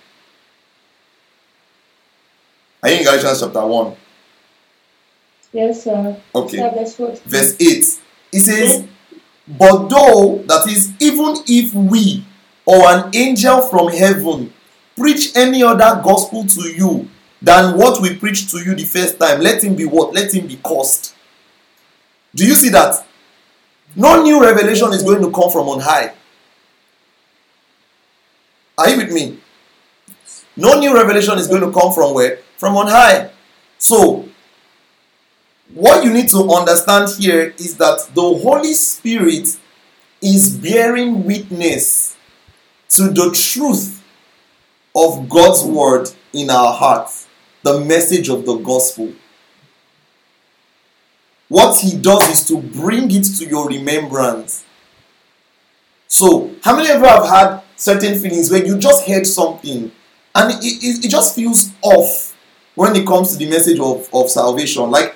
[2.82, 3.96] Are you in Galatians chapter 1?
[5.52, 6.20] Yes, sir.
[6.34, 6.56] Okay.
[6.56, 7.20] Sir, verse 14.
[7.26, 7.84] verse 8
[8.32, 8.84] it says
[9.58, 12.24] but though that is even if we
[12.64, 14.52] or an angel from heaven
[14.96, 17.08] preach any other gospel to you
[17.42, 20.14] than what we preached to you the first time let him be what?
[20.14, 21.14] Let him be cursed.
[22.34, 23.04] Do you see that?
[23.96, 26.12] No new revelation is going to come from on high.
[28.78, 29.38] Are you with me?
[30.56, 32.38] No new revelation is going to come from where?
[32.56, 33.30] From on high.
[33.78, 34.28] So
[35.74, 39.48] what you need to understand here is that the Holy Spirit
[40.20, 42.16] is bearing witness
[42.90, 44.02] to the truth
[44.94, 47.28] of God's word in our hearts,
[47.62, 49.12] the message of the gospel.
[51.48, 54.64] What he does is to bring it to your remembrance.
[56.06, 59.90] So, how many of you have had certain feelings where you just heard something
[60.34, 62.36] and it, it, it just feels off
[62.74, 64.90] when it comes to the message of, of salvation?
[64.90, 65.14] Like,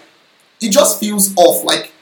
[0.65, 1.65] it just feels off.
[1.65, 1.93] Like,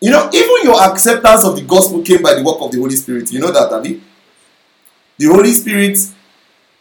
[0.00, 2.96] you know, even your acceptance of the gospel came by the work of the Holy
[2.96, 3.30] Spirit.
[3.32, 4.02] You know that, Abby?
[5.18, 5.98] The Holy Spirit,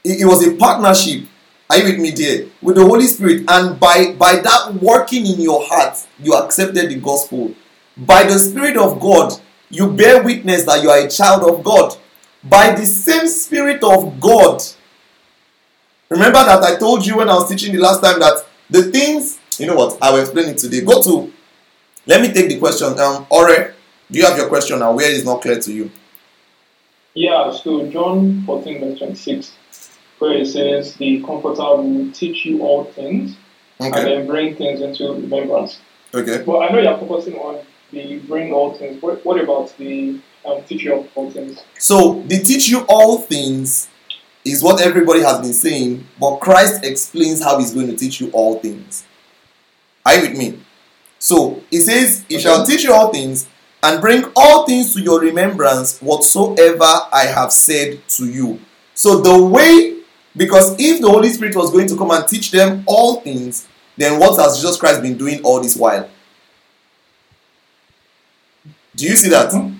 [0.03, 1.25] it, it was a partnership.
[1.69, 2.47] Are you with me there?
[2.61, 3.43] With the Holy Spirit.
[3.47, 7.53] And by, by that working in your heart, you accepted the gospel.
[7.97, 9.33] By the Spirit of God,
[9.69, 11.95] you bear witness that you are a child of God.
[12.43, 14.63] By the same Spirit of God.
[16.09, 19.38] Remember that I told you when I was teaching the last time that the things
[19.59, 19.97] you know what?
[20.01, 20.81] I will explain it today.
[20.81, 21.31] Go to.
[22.05, 22.99] Let me take the question.
[22.99, 23.73] Um, Ore,
[24.09, 24.93] do you have your question now?
[24.93, 25.91] Where is not clear to you?
[27.13, 29.51] Yeah, so John 14, verse 26,
[30.19, 33.35] where it says, The Comforter will teach you all things
[33.79, 35.79] and then bring things into remembrance.
[36.13, 36.43] Okay.
[36.43, 39.01] But I know you're focusing on the bring all things.
[39.01, 41.63] What, what about the um, teach you all things?
[41.77, 43.89] So the teach you all things
[44.45, 48.29] is what everybody has been saying, but Christ explains how He's going to teach you
[48.31, 49.05] all things.
[50.09, 50.59] Are you with me?
[51.19, 53.47] So He says, He shall teach you all things
[53.83, 56.83] and bring all things to your remembrance whatsoever
[57.13, 58.59] I have said to you.
[58.93, 60.01] So the way,
[60.35, 64.19] because if the Holy Spirit was going to come and teach them all things, then
[64.19, 66.09] what has Jesus Christ been doing all this while?
[68.95, 69.51] Do you see that?
[69.51, 69.77] Mm-hmm.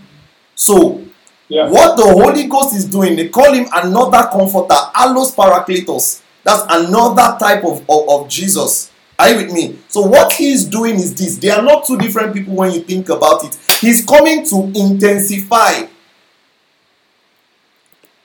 [0.56, 1.02] So
[1.50, 1.68] Yeah.
[1.70, 6.22] what the Holy Ghost is doing, they call him another comforter, Allos Parakletos.
[6.44, 8.92] That's another type of, of, of Jesus.
[9.20, 9.78] Are you with me?
[9.90, 11.38] So what he's doing is this.
[11.38, 13.58] They are not two different people when you think about it.
[13.82, 15.88] He's coming to intensify.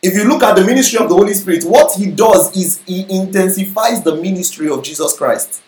[0.01, 3.05] If you look at the ministry of the Holy Spirit, what he does is he
[3.11, 5.63] intensifies the ministry of Jesus Christ.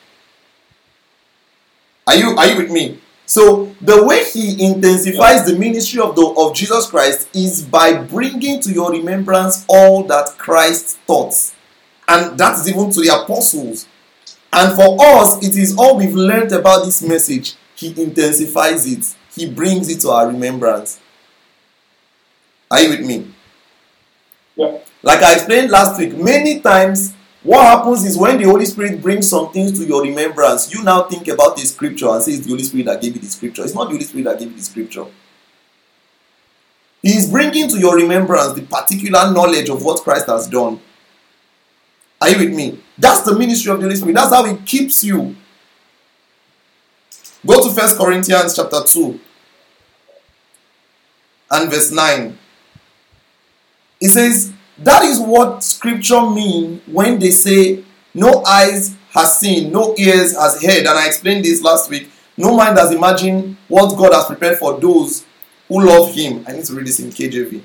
[2.07, 3.01] Are you are you with me?
[3.25, 8.61] So the way he intensifies the ministry of the of Jesus Christ is by bringing
[8.61, 11.35] to your remembrance all that Christ taught,
[12.07, 13.89] and that's even to the apostles.
[14.57, 17.57] And for us, it is all we've learned about this message.
[17.75, 19.15] He intensifies it.
[19.35, 20.99] He brings it to our remembrance.
[22.71, 23.35] Are you with me?
[24.57, 24.79] Yeah.
[25.03, 29.29] Like I explained last week, many times what happens is when the Holy Spirit brings
[29.29, 32.51] some things to your remembrance, you now think about the scripture and say it's the
[32.51, 33.63] Holy Spirit that gave you the scripture.
[33.63, 35.05] It's not the Holy Spirit that gave you the scripture.
[37.03, 40.81] He is bringing to your remembrance the particular knowledge of what Christ has done.
[42.21, 42.81] Are you with me?
[42.97, 44.15] That's the ministry of the Holy Spirit.
[44.15, 45.37] That's how He keeps you.
[47.45, 49.21] Go to First Corinthians chapter 2
[51.51, 52.39] and verse 9.
[54.01, 59.95] It says, That is what scripture mean when they say no eyes has seen, no
[59.97, 60.81] ears has heard.
[60.81, 62.11] And I explained this last week.
[62.37, 65.25] No mind has imagined what God has prepared for those
[65.69, 66.45] who love Him.
[66.47, 67.63] I need to read this in KJV.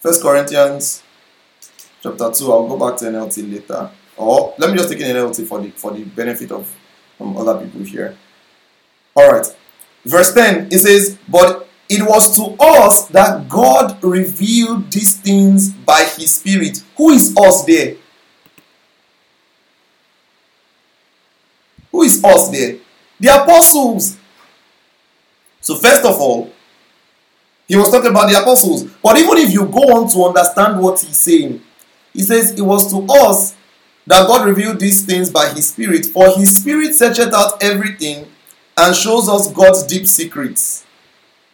[0.00, 1.02] First Corinthians
[2.02, 2.52] chapter 2.
[2.52, 3.90] I'll go back to NLT later.
[4.16, 6.74] Or let me just take an NLT for the for the benefit of
[7.20, 8.16] um, other people here.
[9.16, 9.46] Alright.
[10.04, 16.04] Verse 10 it says, But it was to us that God revealed these things by
[16.16, 16.82] his spirit.
[16.96, 17.96] Who is us there?
[21.90, 22.78] Who is us there?
[23.18, 24.16] The apostles.
[25.60, 26.52] So, first of all,
[27.66, 28.84] he was talking about the apostles.
[29.02, 31.62] But even if you go on to understand what he's saying,
[32.18, 33.54] he says, It was to us
[34.04, 36.04] that God revealed these things by his spirit.
[36.04, 38.26] For his spirit searcheth out everything
[38.76, 40.84] and shows us God's deep secrets.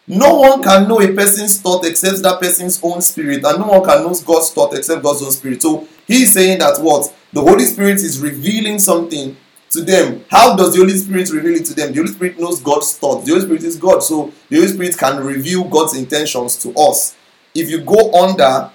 [0.07, 3.85] No one can know a person's thought except that person's own spirit, and no one
[3.85, 5.61] can know God's thought except God's own spirit.
[5.61, 9.37] So he's saying that what the Holy Spirit is revealing something
[9.69, 10.25] to them.
[10.31, 11.93] How does the Holy Spirit reveal it to them?
[11.93, 13.27] The Holy Spirit knows God's thoughts.
[13.27, 17.17] The Holy Spirit is God, so the Holy Spirit can reveal God's intentions to us.
[17.55, 18.71] If you go under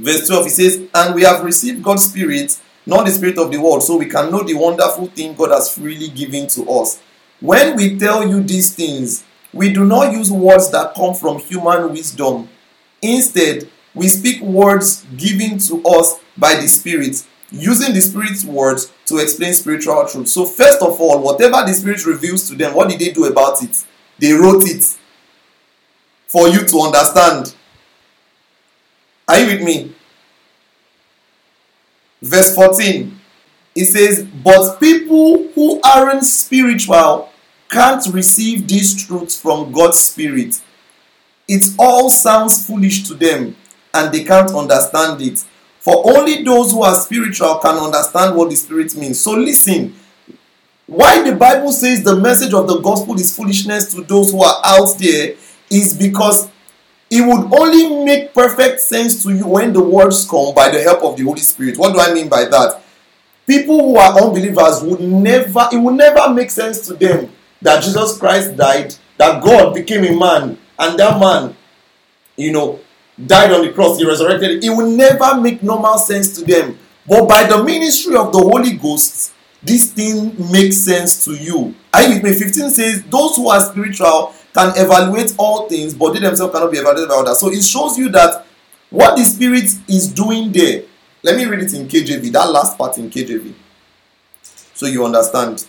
[0.00, 3.58] verse 12, he says, And we have received God's Spirit, not the Spirit of the
[3.58, 7.00] world, so we can know the wonderful thing God has freely given to us.
[7.40, 11.90] When we tell you these things, we do not use words that come from human
[11.92, 12.48] wisdom.
[13.02, 19.18] Instead, we speak words given to us by the Spirit using the Spirit's words to
[19.18, 20.28] explain spiritual truth.
[20.28, 23.62] So, first of all, whatever the Spirit reveals to them, what did they do about
[23.62, 23.84] it?
[24.18, 24.96] They wrote it
[26.26, 27.54] for you to understand.
[29.30, 29.94] Are you with me?
[32.20, 33.20] Verse 14
[33.76, 37.30] it says, But people who aren't spiritual
[37.68, 40.60] can't receive these truths from God's Spirit.
[41.46, 43.54] It all sounds foolish to them
[43.94, 45.44] and they can't understand it.
[45.78, 49.20] For only those who are spiritual can understand what the Spirit means.
[49.20, 49.94] So listen,
[50.86, 54.60] why the Bible says the message of the gospel is foolishness to those who are
[54.64, 55.36] out there
[55.70, 56.48] is because
[57.10, 61.02] it would only make perfect sense to you when the words come by the help
[61.02, 61.76] of the Holy Spirit.
[61.76, 62.82] What do I mean by that?
[63.46, 68.16] People who are unbelievers would never, it would never make sense to them that Jesus
[68.16, 71.56] Christ died, that God became a man, and that man,
[72.36, 72.78] you know,
[73.26, 74.62] died on the cross, he resurrected.
[74.62, 76.78] It will never make normal sense to them.
[77.06, 79.32] But by the ministry of the Holy Ghost,
[79.62, 81.74] this thing makes sense to you.
[81.92, 82.32] Are you with me?
[82.32, 86.78] 15 says, Those who are spiritual can evaluate all things, but they themselves cannot be
[86.78, 87.38] evaluated by others.
[87.38, 88.46] So it shows you that
[88.90, 90.82] what the Spirit is doing there.
[91.22, 93.52] Let me read it in KJV, that last part in KJV,
[94.74, 95.66] so you understand.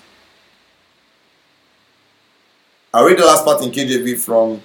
[2.94, 4.62] I'll read the last part in KJV from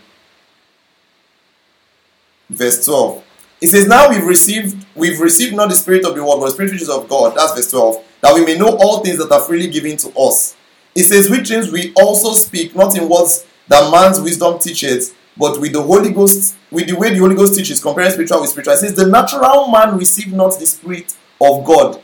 [2.49, 3.25] verse 12.
[3.61, 6.53] It says, Now we've received, we've received not the spirit of the world, but the
[6.53, 7.37] spirit which is of God.
[7.37, 8.05] That's verse 12.
[8.23, 10.57] That we may know all things that are freely given to us.
[10.95, 15.61] It says, Which things we also speak, not in words that man's wisdom teaches, but
[15.61, 18.75] with the Holy Ghost, with the way the Holy Ghost teaches, comparing spiritual with spiritual.
[18.75, 22.01] It says, The natural man receive not the spirit of God.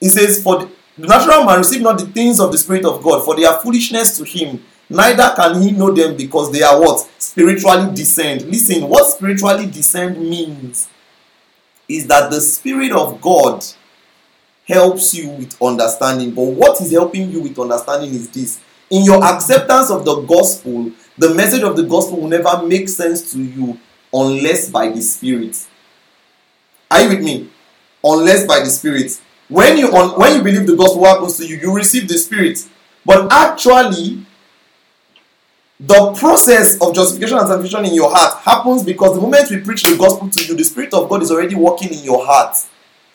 [0.00, 3.02] It says, For the, the natural man receive not the things of the spirit of
[3.02, 6.80] God, for they are foolishness to him neither can he know them because they are
[6.80, 10.88] what spiritually discerned listen what spiritually discerned means
[11.88, 13.64] is that the spirit of god
[14.66, 18.60] helps you with understanding but what is helping you with understanding is this
[18.90, 23.32] in your acceptance of the gospel the message of the gospel will never make sense
[23.32, 23.78] to you
[24.12, 25.66] unless by the spirit.
[26.90, 27.50] Are you with me?
[28.04, 29.20] Unless by the spirit.
[29.48, 31.56] When you on, when you believe the gospel happens to you?
[31.56, 32.66] You receive the spirit.
[33.04, 34.24] But actually
[35.80, 39.82] the process of justification and sanctification in your heart happens because the moment we preach
[39.82, 42.56] the gospel to you, the Spirit of God is already working in your heart,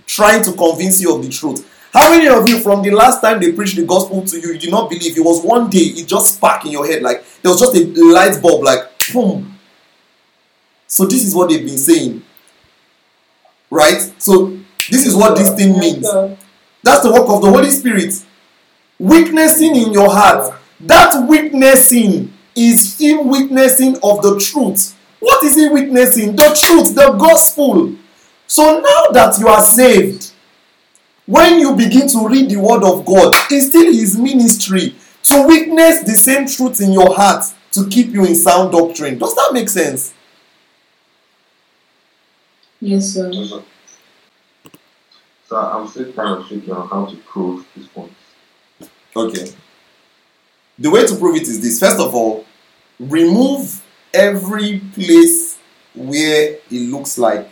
[0.06, 1.70] trying to convince you of the truth.
[1.94, 4.60] How many of you, from the last time they preached the gospel to you, you
[4.60, 5.16] did not believe?
[5.16, 7.86] It was one day, it just sparked in your head, like there was just a
[8.12, 9.60] light bulb, like boom.
[10.88, 12.24] So, this is what they've been saying,
[13.70, 14.02] right?
[14.18, 14.58] So,
[14.90, 16.08] this is what this thing means.
[16.82, 18.14] That's the work of the Holy Spirit.
[18.98, 20.60] Witnessing in your heart.
[20.80, 24.98] That witnessing is him witnessing of the truth.
[25.20, 26.36] What is he witnessing?
[26.36, 27.96] The truth, the gospel.
[28.48, 30.33] So now that you are saved,
[31.26, 36.04] when you begin to read the word of God, it's still his ministry to witness
[36.04, 39.18] the same truth in your heart to keep you in sound doctrine.
[39.18, 40.14] Does that make sense?
[42.80, 43.32] Yes, sir.
[45.48, 48.12] So I'm still kind of thinking on how to prove this point.
[49.16, 49.52] Okay.
[50.78, 51.80] The way to prove it is this.
[51.80, 52.46] First of all,
[53.00, 53.82] remove
[54.14, 55.58] every place
[55.96, 57.48] where it looks like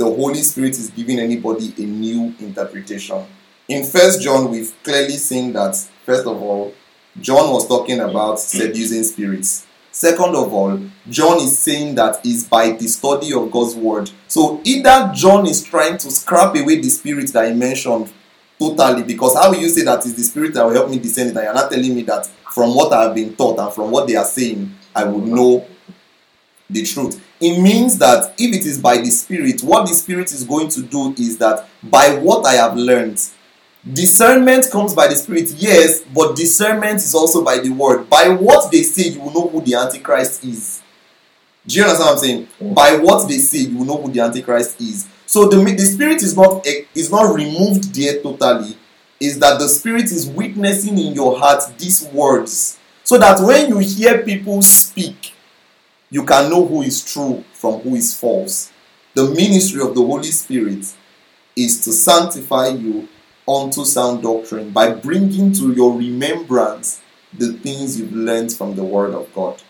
[0.00, 3.22] the Holy Spirit is giving anybody a new interpretation.
[3.68, 5.76] In First John, we've clearly seen that
[6.06, 6.72] first of all,
[7.20, 9.66] John was talking about seducing spirits.
[9.92, 10.80] Second of all,
[11.10, 14.10] John is saying that is by the study of God's word.
[14.26, 18.10] So either John is trying to scrap away the spirit that he mentioned
[18.58, 21.28] totally, because how will you say that is the spirit that will help me discern
[21.28, 21.36] it?
[21.36, 24.06] And you're not telling me that from what I have been taught and from what
[24.06, 25.66] they are saying, I would know
[26.72, 27.22] the truth.
[27.40, 30.82] It means that if it is by the spirit, what the spirit is going to
[30.82, 33.20] do is that by what I have learned,
[33.90, 38.10] Discernment comes by the Spirit, yes, but discernment is also by the Word.
[38.10, 40.82] By what they say, you will know who the Antichrist is.
[41.66, 42.74] Do you understand what I'm saying?
[42.74, 45.08] By what they say, you will know who the Antichrist is.
[45.24, 48.76] So the, the Spirit is not eh, is not removed there totally.
[49.18, 53.78] Is that the Spirit is witnessing in your heart these words, so that when you
[53.78, 55.32] hear people speak,
[56.10, 58.72] you can know who is true from who is false.
[59.14, 60.84] The ministry of the Holy Spirit
[61.56, 63.08] is to sanctify you
[63.48, 67.00] unto sound doctrine by bringing to your remembrance
[67.32, 69.62] the things you've learned from the Word of God.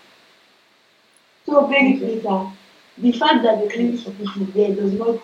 [1.47, 2.53] So sir,
[2.99, 5.20] the fact that the ministry is there does not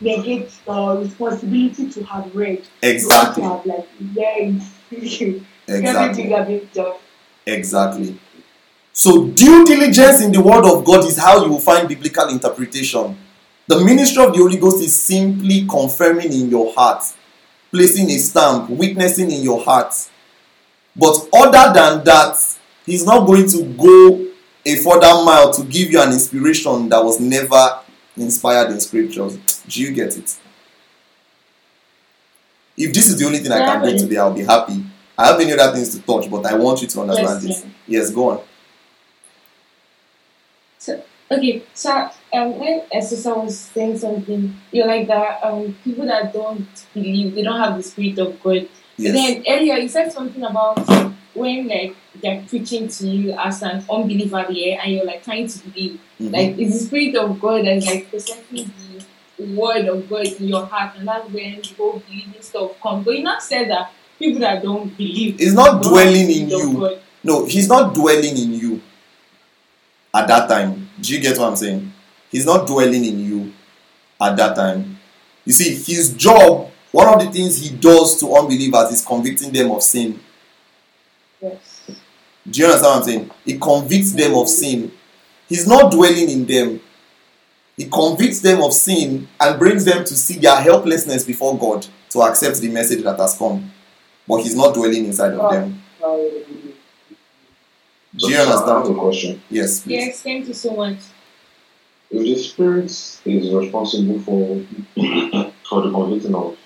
[0.00, 2.66] negate the responsibility to have read.
[2.82, 3.42] Exactly.
[3.42, 5.44] To have like learned Exactly.
[5.68, 6.96] everything that we've done.
[7.46, 8.18] Exactly.
[8.92, 13.16] So, due diligence in the Word of God is how you will find biblical interpretation.
[13.66, 17.02] The ministry of the Holy Ghost is simply confirming in your heart
[17.70, 19.94] placing a stamp, witnessing in your heart.
[20.96, 22.36] But other than that,
[22.84, 24.26] he's not going to go
[24.66, 27.80] a further mile to give you an inspiration that was never
[28.16, 29.36] inspired in scriptures.
[29.68, 30.36] Do you get it?
[32.76, 34.84] If this is the only thing I can do today, I'll be happy.
[35.16, 37.66] I have many other things to touch, but I want you to understand Yes, this.
[37.86, 38.40] Yes, go on.
[40.80, 46.32] So, okay, so um, when Esther was saying something, you're like that um, people that
[46.32, 48.66] don't believe, they don't have the spirit of God.
[48.96, 49.12] Yes.
[49.14, 50.78] Then earlier you said something about
[51.34, 55.58] when like they're preaching to you as an unbeliever there and you're like trying to
[55.68, 56.00] believe.
[56.18, 56.32] Mhm.
[56.32, 58.72] Like it's the spirit of God that's like presenting
[59.38, 63.04] the word of God in your heart and that's when the whole believing stuff comes.
[63.04, 66.72] But you not said that people that don't believe It's not dwelling in you.
[66.78, 67.00] God.
[67.22, 68.59] No, he's not dwelling in you
[70.14, 70.88] at that time.
[71.00, 71.92] Do you get what I'm saying?
[72.30, 73.52] He's not dwelling in you
[74.20, 74.98] at that time.
[75.44, 79.70] You see, his job, one of the things he does to unbelievers is convicting them
[79.70, 80.20] of sin.
[81.40, 81.90] Yes.
[82.48, 83.30] Do you understand what I'm saying?
[83.44, 84.92] He convicts them of sin.
[85.48, 86.80] He's not dwelling in them.
[87.76, 92.22] He convicts them of sin and brings them to see their helplessness before God to
[92.22, 93.70] accept the message that has come.
[94.28, 95.82] But he's not dwelling inside of them.
[96.02, 96.30] Oh,
[98.16, 98.98] Do you I have a understand?
[98.98, 99.42] question.
[99.50, 99.92] Yes, please.
[99.92, 100.98] Yes, thank you so much.
[102.10, 104.64] If the Spirit is responsible for
[105.68, 106.56] for the convicting of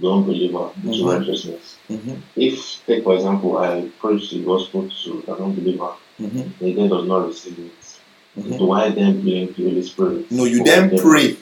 [0.00, 1.18] the unbeliever to Mhm.
[1.18, 6.52] righteousness, Mhm, if, take for example, I preach the gospel to an unbeliever, mhm, and
[6.60, 8.58] he then does not receive it, mhm.
[8.58, 10.30] do I then blame the Holy Spirit?
[10.32, 11.36] No, you for then pray.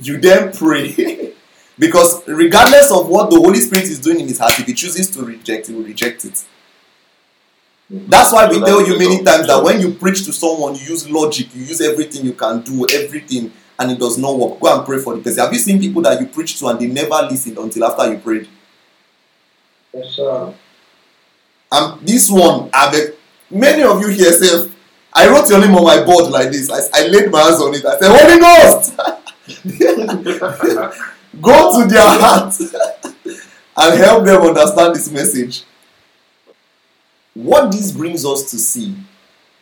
[0.00, 1.32] You then pray.
[1.78, 5.10] because regardless of what the Holy Spirit is doing in his heart, if he chooses
[5.10, 6.42] to reject, he will reject it.
[7.94, 11.06] That's why we tell you many times that when you preach to someone, you use
[11.10, 14.58] logic, you use everything you can do, everything, and it does not work.
[14.60, 15.44] Go and pray for the person.
[15.44, 18.18] Have you seen people that you preach to and they never listened until after you
[18.18, 18.48] prayed?
[19.92, 20.54] Yes, sir.
[21.70, 23.14] And this one, I've
[23.50, 24.70] many of you here say,
[25.12, 26.70] I wrote your name on my board like this.
[26.70, 27.84] I, I laid my hands on it.
[27.84, 28.96] I said, Holy Ghost!
[31.42, 32.54] Go to their heart
[33.76, 35.64] and help them understand this message.
[37.34, 38.94] What this brings us to see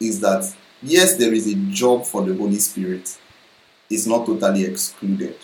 [0.00, 0.52] is that
[0.82, 3.18] yes, there is a job for the Holy Spirit,
[3.88, 5.36] it's not totally excluded.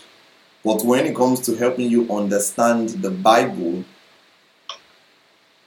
[0.65, 3.85] But when it comes to helping you understand the Bible,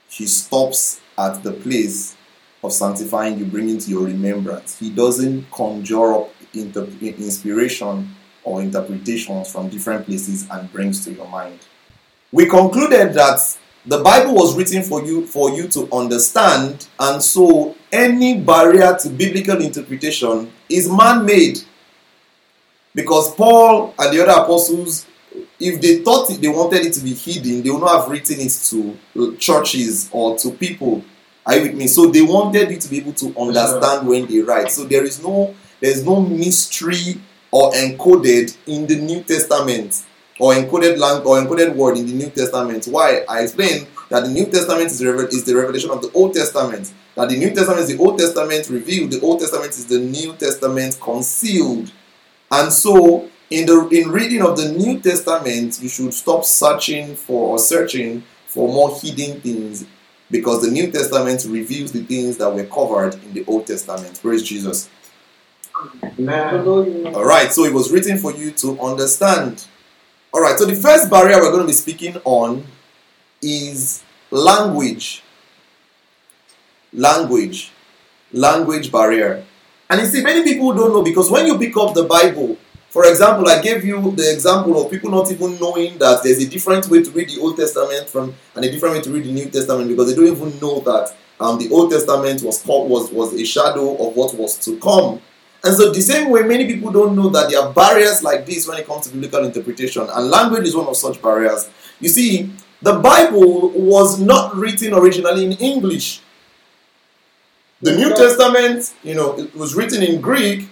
[0.08, 2.16] he stops at the place
[2.62, 4.78] of sanctifying you, bringing to your remembrance.
[4.78, 11.60] He doesn't conjure up inspiration or interpretations from different places and brings to your mind.
[12.32, 17.74] We concluded that the Bible was written for you for you to understand, and so
[17.90, 21.60] any barrier to biblical interpretation is man-made.
[22.94, 25.06] Because Paul and the other apostles,
[25.58, 28.36] if they thought it, they wanted it to be hidden, they would not have written
[28.40, 31.04] it to churches or to people.
[31.46, 31.86] Are you with me?
[31.86, 34.70] So they wanted you to be able to understand when they write.
[34.70, 37.20] So there is no there is no mystery
[37.50, 40.04] or encoded in the New Testament
[40.40, 42.86] or encoded lang- or encoded word in the New Testament.
[42.86, 43.24] Why?
[43.28, 46.34] I explained that the New Testament is the, revel- is the revelation of the Old
[46.34, 46.92] Testament.
[47.14, 49.10] That the New Testament is the Old Testament revealed.
[49.12, 51.92] The Old Testament is the New Testament concealed.
[52.50, 57.50] And so in the in reading of the New Testament, you should stop searching for
[57.50, 59.84] or searching for more hidden things
[60.30, 64.20] because the New Testament reveals the things that were covered in the Old Testament.
[64.22, 64.88] Praise Jesus.
[66.18, 67.14] Amen.
[67.14, 69.66] All right, so it was written for you to understand.
[70.32, 72.64] All right, so the first barrier we're going to be speaking on
[73.42, 75.24] is language.
[76.92, 77.72] Language.
[78.32, 79.44] Language barrier.
[79.88, 82.56] And you see, many people don't know because when you pick up the Bible,
[82.90, 86.48] for example, I gave you the example of people not even knowing that there's a
[86.48, 89.32] different way to read the Old Testament from and a different way to read the
[89.32, 93.10] New Testament because they don't even know that um, the Old Testament was called, was
[93.10, 95.20] was a shadow of what was to come.
[95.62, 98.66] And so, the same way, many people don't know that there are barriers like this
[98.66, 101.68] when it comes to biblical interpretation, and language is one of such barriers.
[102.00, 102.50] You see,
[102.80, 106.22] the Bible was not written originally in English.
[107.82, 110.68] The New Testament, you know, it was written in Greek.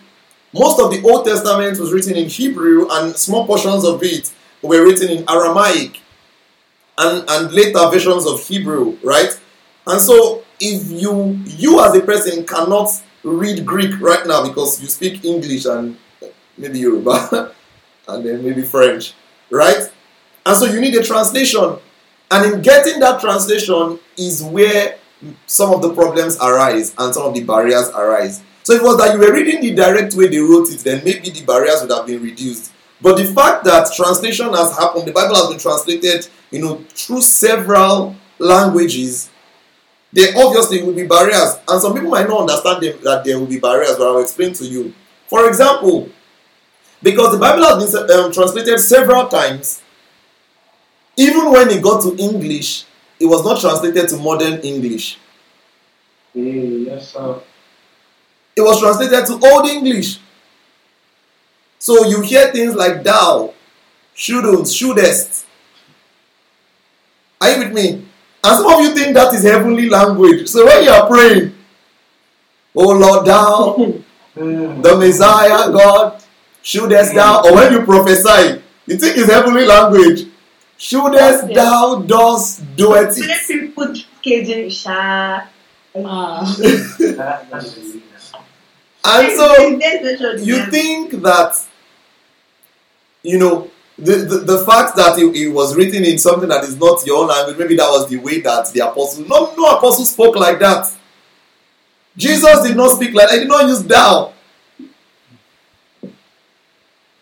[0.54, 4.32] Most of the Old Testament was written in Hebrew, and small portions of it
[4.62, 6.00] were written in Aramaic
[6.96, 9.38] and, and later versions of Hebrew, right?
[9.86, 12.90] And so, if you you as a person cannot
[13.28, 15.96] read Greek right now because you speak English and
[16.56, 17.52] maybe Yoruba
[18.08, 19.14] and then maybe French,
[19.50, 19.90] right?
[20.44, 21.76] And so you need a translation.
[22.30, 24.98] And in getting that translation is where
[25.46, 28.42] some of the problems arise and some of the barriers arise.
[28.62, 31.30] So it was that you were reading the direct way they wrote it, then maybe
[31.30, 32.72] the barriers would have been reduced.
[33.00, 37.22] But the fact that translation has happened, the Bible has been translated, you know, through
[37.22, 39.30] several languages,
[40.12, 41.58] there obviously will be barriers.
[41.68, 44.52] And some people might not understand them, that there will be barriers, but I'll explain
[44.54, 44.94] to you.
[45.26, 46.08] For example,
[47.02, 49.82] because the Bible has been um, translated several times,
[51.16, 52.84] even when it got to English,
[53.20, 55.18] it was not translated to modern English.
[56.34, 57.40] yes, sir.
[58.56, 60.18] It was translated to Old English.
[61.78, 63.54] So you hear things like thou,
[64.14, 65.46] shouldn't, shouldest.
[67.40, 68.07] Are you with me?
[68.48, 70.48] And some of you think that is heavenly language.
[70.48, 71.52] So when you are praying,
[72.74, 73.76] Oh Lord, thou,
[74.34, 76.22] the Messiah, God,
[76.62, 80.28] shouldest thou, or when you prophesy, you think it's heavenly language.
[80.78, 83.18] Shouldest thou dost do it.
[83.18, 85.46] Let people put KJ Sha.
[85.96, 86.56] Ah.
[89.04, 89.68] And so
[90.42, 91.56] you think that
[93.22, 96.76] you know the, the, the fact that it, it was written in something that is
[96.78, 100.04] not your own language maybe that was the way that the apostle no no apostle
[100.04, 100.92] spoke like that.
[102.16, 103.34] Jesus did not speak like that.
[103.34, 104.32] He did not use thou.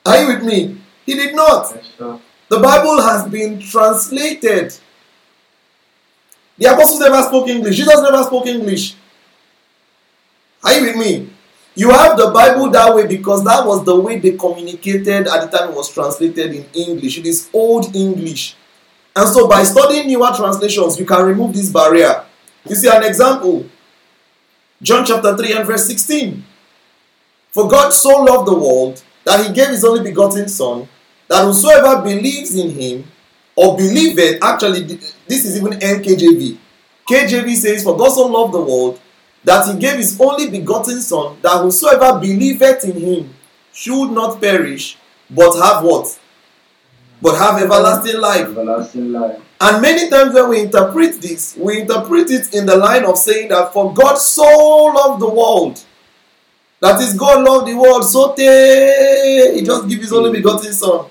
[0.07, 0.81] Are you with me?
[1.05, 1.75] He did not.
[2.49, 4.79] The bible has been translated.
[6.59, 7.77] The apostles never spoke english.
[7.77, 8.95] Jesus never spoke english.
[10.63, 11.31] Are you with me
[11.77, 15.57] you have the Bible that way because that was the way they communicated at the
[15.57, 17.19] time it was translated in English.
[17.19, 18.57] It is Old English.
[19.15, 22.25] And so by studying newer translations, you can remove this barrier.
[22.67, 23.67] You see an example.
[24.83, 26.43] John chapter 3 and verse 16.
[27.51, 30.89] For God so loved the world that he gave his only begotten Son,
[31.29, 33.05] that whosoever believes in him
[33.55, 36.59] or believeth, actually, this is even NKJV.
[37.09, 39.01] KJV says, For God so loved the world
[39.47, 43.35] that he gave his only begotten Son, that whosoever believeth in him
[43.73, 44.99] should not perish,
[45.31, 46.19] but have what?
[47.23, 48.49] But have everlasting life.
[48.49, 49.41] Everlasting life.
[49.61, 53.49] And many times when we interpret this, we interpret it in the line of saying
[53.51, 55.81] that for God so loved the world.
[56.81, 61.07] That is, God loved the world so te- he just gave his only begotten son.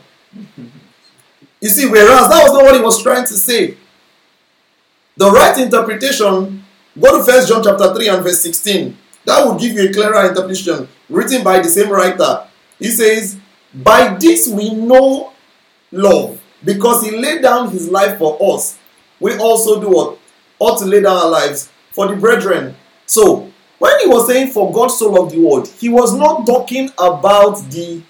[1.61, 3.77] You see, whereas that was not what he was trying to say.
[5.15, 6.64] The right interpretation,
[6.99, 8.97] go to First John chapter 3 and verse 16.
[9.25, 12.47] That will give you a clearer interpretation, written by the same writer.
[12.79, 13.37] He says,
[13.73, 15.33] By this we know
[15.91, 18.77] love, because he laid down his life for us.
[19.19, 20.19] We also do what?
[20.59, 22.75] Ought to lay down our lives for the brethren.
[23.05, 26.91] So, when he was saying, For God so loved the world, he was not talking
[26.97, 28.01] about the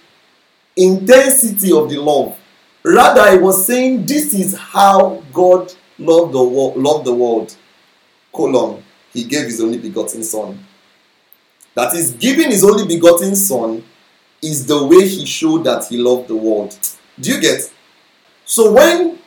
[0.75, 2.37] intensity of the love.
[2.83, 6.77] Rather, he was saying, This is how God loved the world.
[6.77, 7.55] Loved the world.
[8.35, 8.83] Colon.
[9.13, 10.59] He gave his only begotten son.
[11.73, 13.83] That is, giving his only begotten son
[14.41, 16.77] is the way he showed that he loved the world.
[17.19, 17.71] Do you get?
[18.45, 19.19] So when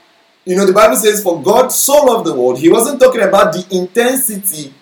[0.44, 3.52] you know the Bible says, "For God so loved the world," he wasn't talking about
[3.52, 4.72] the intensity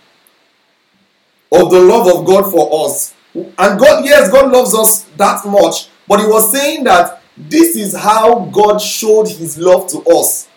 [1.50, 3.14] of the love of God for us.
[3.34, 7.94] And God, yes, God loves us that much, but he was saying that this is
[7.94, 10.48] how God showed his love to us.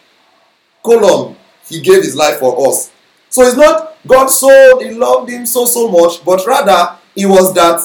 [0.83, 1.35] Colon,
[1.67, 2.88] he gave his life for us.
[3.29, 7.53] So it's not God so he loved him so so much, but rather it was
[7.53, 7.79] that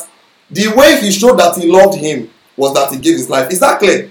[0.50, 3.50] the way he showed that he loved him was that he gave his life.
[3.50, 4.10] Is that clear?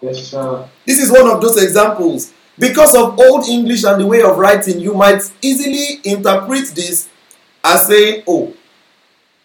[0.00, 0.68] Yes, sir.
[0.84, 2.32] This is one of those examples.
[2.58, 7.08] Because of Old English and the way of writing, you might easily interpret this
[7.62, 8.54] as saying, oh,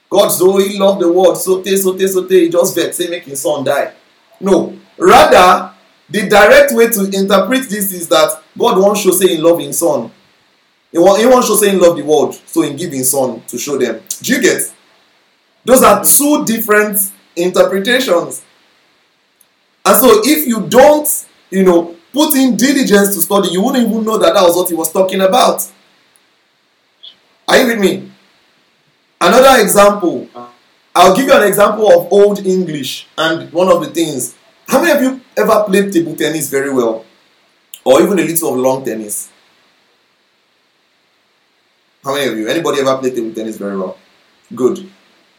[0.10, 2.98] God so he loved the world, so te, so te, so te, he just vex,
[2.98, 3.94] say make his son die.
[4.40, 4.78] No.
[4.98, 5.74] Rather,
[6.10, 9.80] the direct way to interpret this is that God wants to say he love his
[9.80, 10.12] son.
[10.92, 13.42] He want, he wants to say he love the world, so he give his son
[13.48, 14.02] to show them.
[14.22, 14.74] Do you get?
[15.64, 16.98] Those are two different
[17.36, 18.44] interpretations.
[19.86, 21.08] And so if you don't,
[21.50, 24.70] you know, put in diligence to study, you wouldn't even know that that was what
[24.70, 25.70] he was talking about.
[27.48, 28.12] Are you with me?
[29.20, 30.28] Another example.
[30.94, 34.36] I'll give you an example of Old English and one of the things.
[34.68, 37.06] How many of you ever played table tennis very well?
[37.84, 39.30] Or even a little of long tennis?
[42.04, 42.47] How many of you?
[42.47, 43.97] Anybody ever played table tennis very well?
[44.54, 44.89] Good.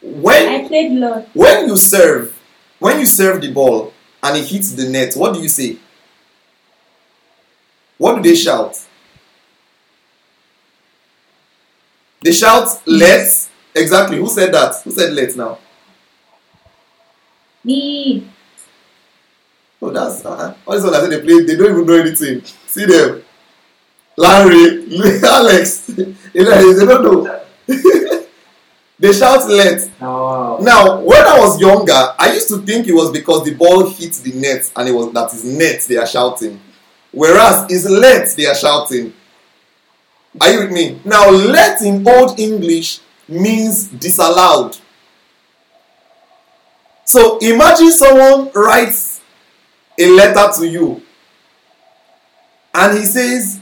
[0.01, 1.27] When I played lot.
[1.33, 2.37] when you serve,
[2.79, 5.77] when you serve the ball and it hits the net, what do you say?
[7.97, 8.77] What do they shout?
[12.21, 13.49] They shout, let's.
[13.75, 14.17] Exactly.
[14.17, 14.75] Who said that?
[14.83, 15.57] Who said let's now?
[17.63, 18.27] Me.
[19.81, 22.41] Oh, that's uh, all this one I say they play, they don't even know anything.
[22.67, 23.23] See them.
[24.15, 24.85] Larry,
[25.23, 27.41] Alex, you know, they don't know.
[28.99, 29.89] they shout let.
[29.99, 33.53] Now, oh, Now, when I was younger, I used to think it was because the
[33.55, 36.59] ball hit the net and it was that is net they are shouting.
[37.11, 39.13] Whereas it's let they are shouting.
[40.41, 40.99] Are you with me?
[41.05, 44.77] Now, let in Old English means disallowed.
[47.05, 49.21] So imagine someone writes
[49.99, 51.01] a letter to you
[52.73, 53.59] and he says,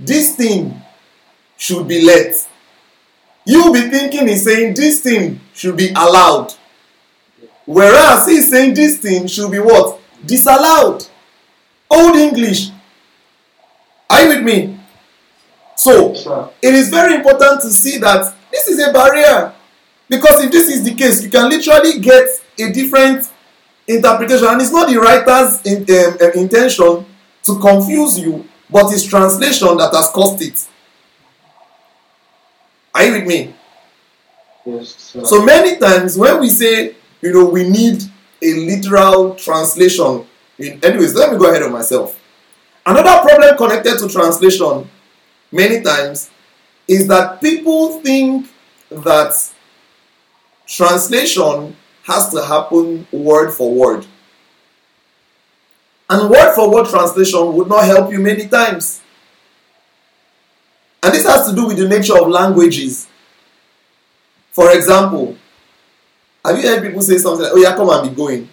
[0.00, 0.80] This thing
[1.58, 2.48] should be let.
[3.44, 6.54] You'll be thinking he's saying this thing should be allowed.
[7.66, 10.00] Whereas he's saying this thing should be what?
[10.24, 11.06] Disallowed.
[11.90, 12.70] Old English.
[14.08, 14.80] Are you with me?
[15.76, 16.12] So,
[16.62, 19.52] it is very important to see that this is a barrier.
[20.08, 22.26] Because if this is the case, you can literally get
[22.58, 23.30] a different
[23.86, 24.46] interpretation.
[24.48, 27.06] And it's not the writer's in, um, uh, intention
[27.44, 30.68] to confuse you, but it's translation that has caused it.
[32.94, 33.54] Are you with me?
[34.66, 35.24] Yes, sir.
[35.24, 38.02] So many times when we say, you know, we need
[38.42, 40.26] a literal translation.
[40.58, 42.18] in- Anyways, let me go ahead of myself.
[42.84, 44.88] Another problem connected to translation,
[45.52, 46.30] many times,
[46.88, 48.48] is that people think
[48.90, 49.32] that
[50.66, 54.06] translation has to happen word for word.
[56.10, 59.00] And word for word translation would not help you many times.
[61.02, 63.06] And this has to do with the nature of languages.
[64.50, 65.36] For example,
[66.44, 68.48] have you heard people say something like, Oh, yeah, come and be going?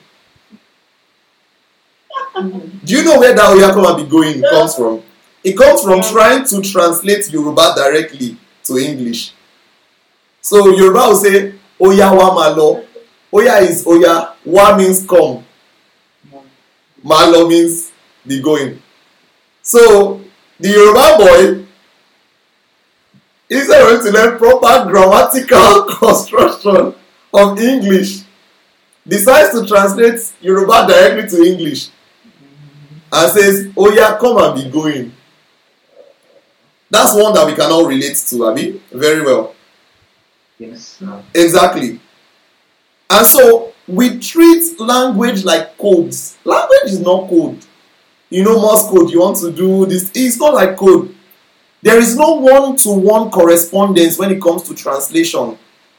[2.86, 5.02] Do you know where that Oh, yeah, come and be going comes from?
[5.44, 9.34] It comes from trying to translate Yoruba directly to English.
[10.42, 12.86] So Yoruba will say, Oya wa ma lo.
[13.34, 14.36] Oya is Oya.
[14.46, 15.44] Wa means come.
[17.08, 17.90] Ma lo means
[18.26, 18.82] be going.
[19.62, 20.20] So
[20.60, 21.66] the Yoruba boy,
[23.50, 26.94] instead of to learn proper grammatical construction
[27.34, 28.24] of English,
[29.08, 31.88] decides to translate Yoruba directly to English
[33.14, 35.14] and says, Oya, come and be going.
[36.90, 39.56] That's one that we can all relate to, Abi, very well.
[40.60, 41.02] Yes.
[41.34, 42.02] Exactly.
[43.10, 46.38] And so we treat language like codes.
[46.44, 47.66] Language is not code.
[48.30, 50.12] You know, Morse code, you want to do this.
[50.14, 51.16] It's not like code.
[51.82, 55.58] There is no one to one correspondence when it comes to translation.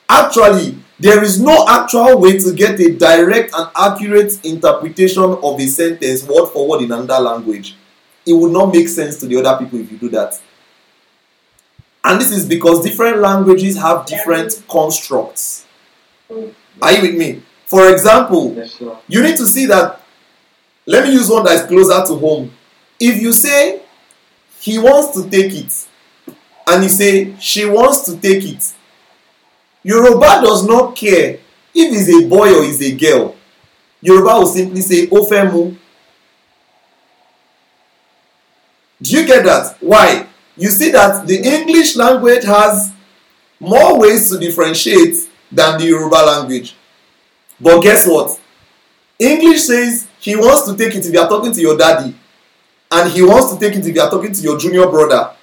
[0.08, 5.66] Actually, there is no actual way to get a direct and accurate interpretation of a
[5.66, 7.76] sentence word for word in another language.
[8.26, 10.38] It would not make sense to the other people if you do that.
[12.04, 15.64] And this is because different languages have different constructs.
[16.82, 17.42] Are you with me?
[17.68, 20.00] For example, Yes, you need to see that.
[20.86, 22.50] Let me use one that is closer to home.
[22.98, 23.82] If you say
[24.58, 25.86] he wants to take it,
[26.66, 28.74] and you say she wants to take it,
[29.82, 31.34] Yoruba does not care
[31.74, 33.36] if it's a boy or it's a girl.
[34.00, 35.76] Yoruba will simply say Ofemu.
[39.02, 39.76] Do you get that?
[39.80, 40.26] Why?
[40.56, 42.90] You see that the English language has
[43.60, 45.16] more ways to differentiate
[45.52, 46.74] than the Yoruba language.
[47.60, 48.38] But guess what?
[49.18, 52.14] English says he wants to take it if you are talking to your daddy,
[52.90, 55.34] and he wants to take it if you are talking to your junior brother.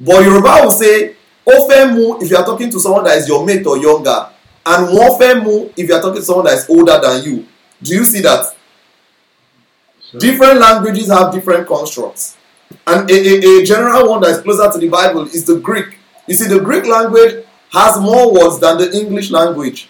[0.00, 1.14] But Yoruba will say
[1.46, 4.30] Ofemu if you are talking to someone that is your mate or younger.
[4.66, 7.46] and wọ́n fẹ́ mú if you are talking to someone that is older than you.
[7.82, 8.44] Do you see that?
[10.18, 12.36] Different languages have different constructs.
[12.86, 15.98] And a, a, a general one that is closer to the bible is the greek.
[16.26, 19.88] You see the greek language has more words than the english language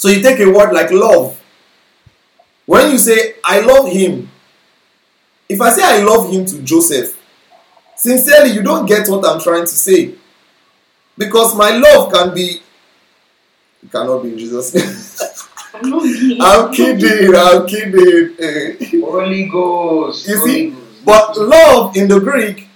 [0.00, 1.38] so you take a word like love
[2.64, 4.30] when you say i love him
[5.46, 7.20] if i say i love him to joseph
[7.96, 10.14] sincerely you don't get what i'm trying to say
[11.18, 12.62] because my love can be
[13.82, 19.00] it cannot be in jesus name i'm kidding i'm kidding.
[19.02, 20.26] Holy Ghost.
[20.26, 20.70] You Holy see?
[20.70, 21.04] Ghost.
[21.04, 22.68] But love in the Greek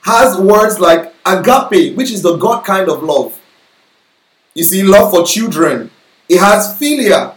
[0.00, 3.38] has words like agape, which is the God kind of love.
[4.54, 5.90] You see, love for children.
[6.30, 7.34] It has philia,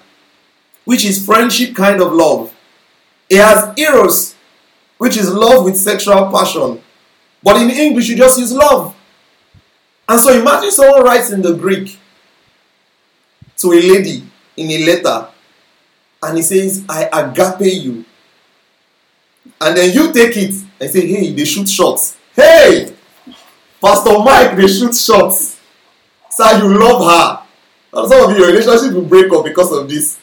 [0.86, 2.54] which is friendship kind of love.
[3.30, 4.36] It has eros,
[4.98, 6.82] which is love with sexual passion.
[7.42, 8.96] But in English, you just use love.
[10.08, 12.00] And so imagine someone writes in the Greek
[13.58, 14.24] to a lady
[14.56, 15.28] in a letter,
[16.22, 18.06] and he says, I agape you
[19.60, 22.18] and then you take it and say, hey, they shoot shots.
[22.36, 22.94] Hey,
[23.82, 25.60] Pastor Mike, they shoot shots.
[26.30, 27.43] Sir, you love her.
[27.94, 30.20] And some of you, your relationship will break up because of this.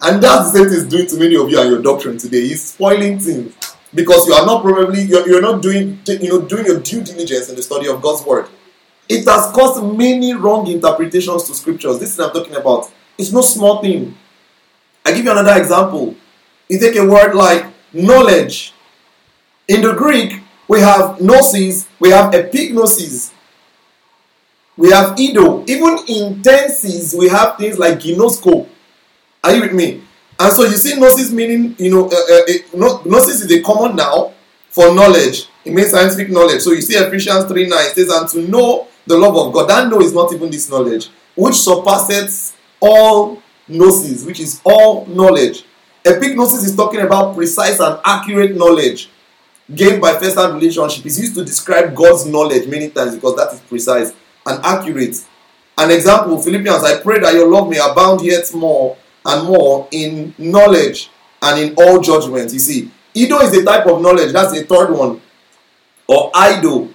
[0.00, 2.48] And that's the same thing doing to many of you and your doctrine today.
[2.48, 3.54] He's spoiling things
[3.92, 7.48] because you are not probably you're, you're not doing you know doing your due diligence
[7.48, 8.46] in the study of God's word.
[9.08, 11.98] It has caused many wrong interpretations to scriptures.
[11.98, 12.90] This is what I'm talking about.
[13.16, 14.16] It's no small thing.
[15.04, 16.14] I give you another example.
[16.68, 18.74] You take a word like knowledge.
[19.66, 23.32] In the Greek, we have gnosis, we have epignosis,
[24.78, 25.64] we have ido.
[25.66, 28.66] Even in tenses, we have things like ginosko.
[29.42, 30.04] Are you with me?
[30.38, 34.32] And so you see gnosis meaning, you know, uh, uh, gnosis is a common now
[34.70, 35.48] for knowledge.
[35.64, 36.62] It means scientific knowledge.
[36.62, 39.68] So you see Ephesians 3 9 it says, and to know the love of God.
[39.68, 45.64] That know is not even this knowledge, which surpasses all gnosis, which is all knowledge.
[46.04, 49.10] Epignosis is talking about precise and accurate knowledge
[49.74, 51.04] gained by first-hand relationship.
[51.04, 54.12] It's used to describe God's knowledge many times because that is precise
[54.48, 55.24] and accurate.
[55.76, 60.34] An example, Philippians, I pray that your love may abound yet more and more in
[60.38, 62.52] knowledge and in all judgment.
[62.52, 64.32] You see, Ido is a type of knowledge.
[64.32, 65.20] That's the third one.
[66.06, 66.88] Or Ido.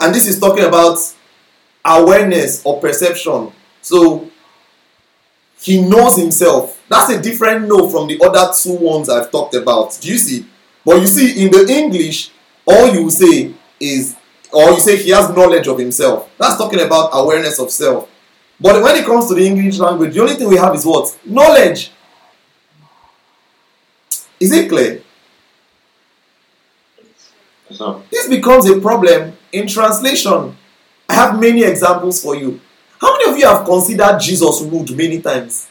[0.00, 0.98] And this is talking about
[1.84, 3.52] awareness or perception.
[3.80, 4.30] So
[5.60, 6.82] he knows himself.
[6.88, 9.96] That's a different no from the other two ones I've talked about.
[10.00, 10.46] Do you see?
[10.84, 12.30] But you see, in the English,
[12.66, 14.16] all you say is,
[14.52, 16.30] or you say he has knowledge of himself.
[16.38, 18.08] That's talking about awareness of self.
[18.60, 21.16] But when it comes to the English language, the only thing we have is what?
[21.24, 21.90] Knowledge.
[24.38, 25.02] Is it clear?
[27.70, 30.56] So, This becomes a problem in translation.
[31.08, 32.60] I have many examples for you.
[33.00, 35.68] How many of you have considered Jesus rude many times?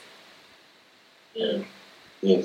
[1.36, 1.64] yes.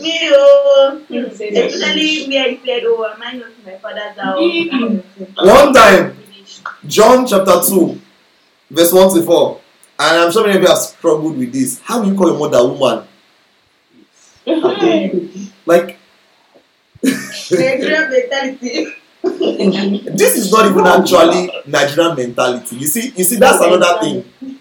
[0.01, 1.01] Me, oh,
[1.34, 5.37] say especially me, I said, oh, am I not in my father's house?
[5.37, 6.16] One time,
[6.87, 8.01] John chapter 2,
[8.71, 9.61] verse 1 to 4.
[9.99, 11.81] And I'm sure many of you have struggled with this.
[11.81, 13.07] How do you call your mother woman?
[15.67, 15.99] Like,
[17.03, 18.87] Nigerian mentality.
[19.23, 22.77] this is not even actually Nigerian mentality.
[22.77, 24.61] You see, you see, that's another thing.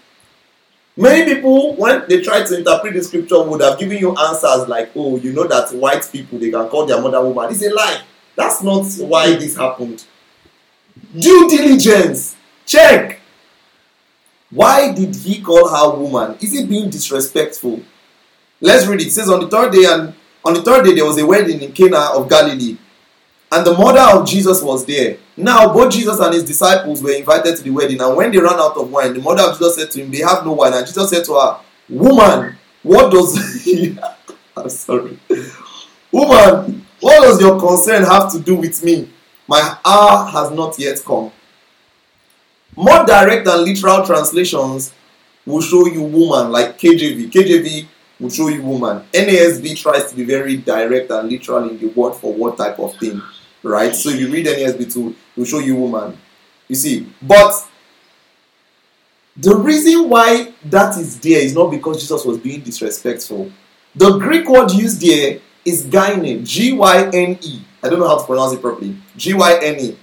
[0.96, 4.90] Many people, when they try to interpret the scripture, would have given you answers like,
[4.96, 8.00] "Oh, you know that white people they can call their mother woman." It's a lie.
[8.34, 10.04] That's not why this happened.
[11.18, 12.36] Due diligence.
[12.64, 13.20] Check.
[14.50, 16.36] Why did he call her woman?
[16.40, 17.80] Is he being disrespectful?
[18.60, 19.08] Let's read it.
[19.08, 20.14] It says on the third day, and
[20.44, 22.76] on the third day there was a wedding in Cana of Galilee,
[23.52, 25.18] and the mother of Jesus was there.
[25.36, 28.54] Now both Jesus and his disciples were invited to the wedding, and when they ran
[28.54, 30.86] out of wine, the mother of Jesus said to him, "They have no wine." And
[30.86, 31.58] Jesus said to her,
[31.88, 33.36] "Woman, what does
[34.56, 35.18] I'm sorry,
[36.10, 39.10] woman, what does your concern have to do with me?
[39.46, 41.30] My hour has not yet come."
[42.74, 44.92] More direct and literal translations
[45.46, 47.30] will show you woman, like KJV.
[47.30, 47.86] KJV
[48.20, 49.04] will show you woman.
[49.12, 52.94] NASB tries to be very direct and literal in the word for what type of
[52.96, 53.22] thing,
[53.62, 53.94] right?
[53.94, 56.18] So if you read NASB 2, it will show you woman.
[56.68, 57.52] You see, but
[59.36, 63.50] the reason why that is there is not because Jesus was being disrespectful.
[63.94, 67.62] The Greek word used there is gyne, G Y N E.
[67.82, 68.96] I don't know how to pronounce it properly.
[69.16, 69.98] G Y N E.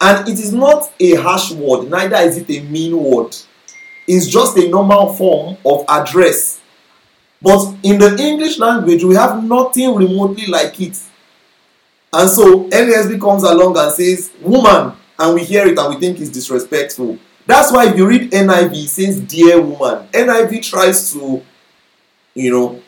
[0.00, 3.36] And it is not a harsh word, neither is it a mean word.
[4.06, 6.60] It's just a normal form of address.
[7.40, 11.00] But in the English language, we have nothing remotely like it.
[12.12, 16.20] And so NASB comes along and says, woman, and we hear it and we think
[16.20, 17.18] it's disrespectful.
[17.46, 20.08] That's why if you read NIV, it says dear woman.
[20.08, 21.42] NIV tries to,
[22.34, 22.82] you know,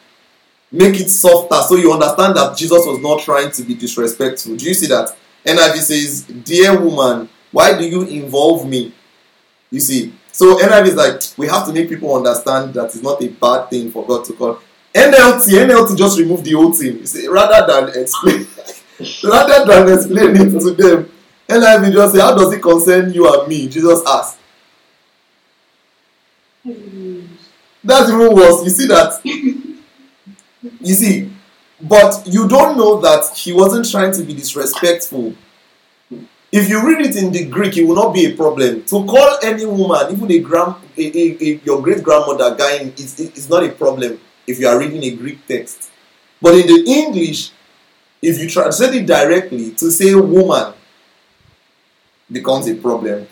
[0.72, 4.56] make it softer so you understand that Jesus was not trying to be disrespectful.
[4.56, 5.16] Do you see that?
[5.44, 8.92] NIV says, Dear woman, why do you involve me?
[9.70, 13.22] You see, so NIV is like, we have to make people understand that it's not
[13.22, 14.60] a bad thing for God to call.
[14.92, 16.98] NLT, NLT just remove the whole thing.
[16.98, 18.46] You see, rather than explain,
[19.24, 21.12] rather than explain it to them,
[21.48, 23.68] NIV just say, How does it concern you and me?
[23.68, 24.38] Jesus asked.
[26.64, 27.26] Hmm.
[27.84, 28.64] That's even worse.
[28.64, 29.62] You see that?
[30.80, 31.32] You see,
[31.80, 35.34] but you don't know that he wasn't trying to be disrespectful.
[36.52, 38.84] If you read it in the Greek, it will not be a problem.
[38.84, 43.18] To call any woman, even a grand, a, a, a, your great grandmother guy, is
[43.20, 45.90] it's not a problem if you are reading a Greek text.
[46.40, 47.50] But in the English,
[48.22, 50.72] if you translate it directly to say woman,
[52.30, 53.26] becomes a problem.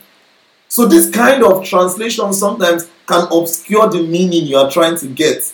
[0.69, 5.53] So this kind of translation sometimes can obscure the meaning you are trying to get.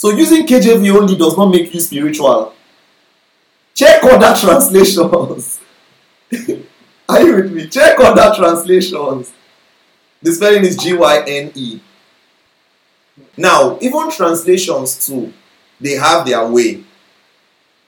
[0.00, 2.54] So using KJV only does not make you spiritual.
[3.74, 5.60] Check other translations.
[7.06, 7.66] Are you with me?
[7.68, 9.30] Check other translations.
[10.22, 11.80] The spelling is G Y N E.
[13.36, 15.34] Now, even translations too,
[15.78, 16.82] they have their way.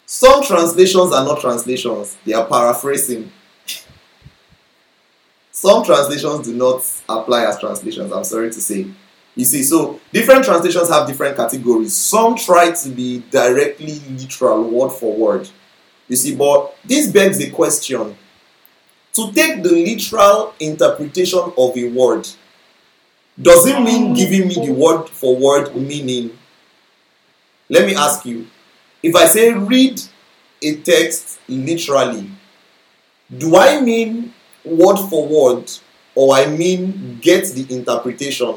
[0.04, 3.32] Some translations are not translations, they are paraphrasing.
[5.50, 8.88] Some translations do not apply as translations, I'm sorry to say.
[9.34, 11.94] You see, so different translations have different categories.
[11.94, 15.48] Some try to be directly literal, word for word.
[16.08, 18.16] You see, but this begs the question
[19.14, 22.28] to take the literal interpretation of a word,
[23.40, 26.36] does it mean giving me the word for word meaning?
[27.68, 28.46] Let me ask you
[29.02, 30.00] if I say read
[30.62, 32.30] a text literally,
[33.36, 34.32] do I mean
[34.64, 35.70] word for word
[36.14, 38.56] or I mean get the interpretation?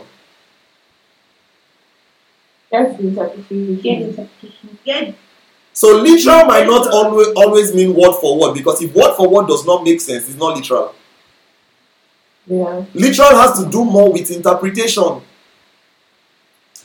[2.75, 3.75] That's the interpretation.
[3.77, 4.09] Get hmm.
[4.09, 4.79] interpretation.
[4.83, 5.15] Get
[5.73, 9.47] So literal might not always always mean word for word because if word for word
[9.47, 10.93] does not make sense, it's not literal.
[12.47, 12.85] Yeah.
[12.93, 15.21] Literal has to do more with interpretation.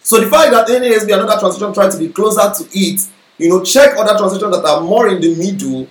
[0.03, 3.63] So the fact that NASB another translation try to be closer to it, you know,
[3.63, 5.87] check other translations that are more in the middle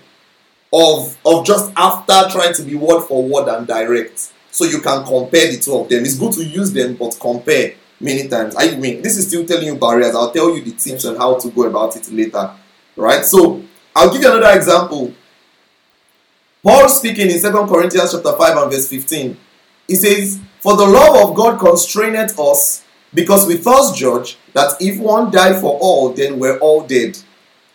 [0.74, 4.34] of of just after trying to be word for word and direct.
[4.52, 6.04] So you can compare the two of them.
[6.04, 8.56] It's good to use them, but compare many times.
[8.58, 10.16] I mean, this is still telling you barriers.
[10.16, 12.52] I'll tell you the tips on how to go about it later.
[12.96, 13.26] Right?
[13.26, 13.64] So
[13.96, 15.14] I'll give you another example.
[16.64, 19.38] Paul speaking in 2 Corinthians chapter 5 and verse 15.
[19.88, 22.84] He says, For the love of God constraineth us,
[23.14, 27.18] because we thus judge that if one died for all, then we're all dead.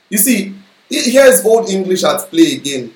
[0.08, 0.54] You see,
[0.88, 2.94] here's old English at play again.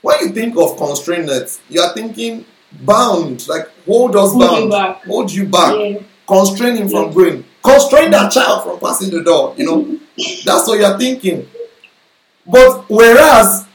[0.00, 1.30] When you think of constrained,
[1.68, 2.44] you are thinking
[2.82, 5.04] bound, like hold us bound, back.
[5.04, 5.98] hold you back, Yeah.
[6.26, 9.54] constrain him from going, constrain that child from passing the door.
[9.56, 9.98] You know,
[10.44, 11.48] that's what you're thinking.
[12.46, 13.66] But whereas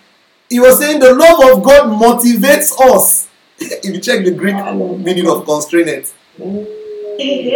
[0.50, 3.28] he was saying the love of God motivates us.
[3.60, 6.06] if you check the Greek meaning of constrained,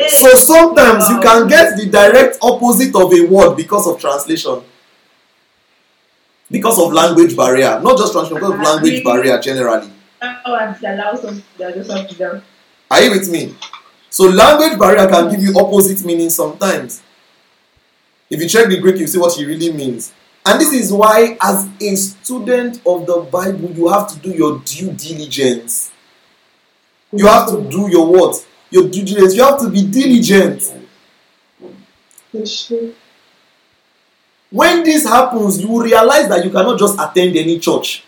[0.09, 4.61] so sometimes you can get the direct opposite of a word because of translation.
[6.51, 7.79] Because of language barrier.
[7.81, 9.89] Not just translation, because of language barrier generally.
[10.24, 10.55] Oh.
[12.91, 13.56] Are you with me?
[14.10, 17.02] So language barrier can give you opposite meaning sometimes.
[18.30, 20.14] If you check the Greek, you see what it really means.
[20.45, 24.60] And this is why, as a student of the Bible, you have to do your
[24.60, 25.91] due diligence.
[27.11, 28.45] You have to do your what?
[28.69, 29.35] Your due diligence.
[29.35, 30.64] You have to be diligent.
[34.49, 38.03] When this happens, you realize that you cannot just attend any church.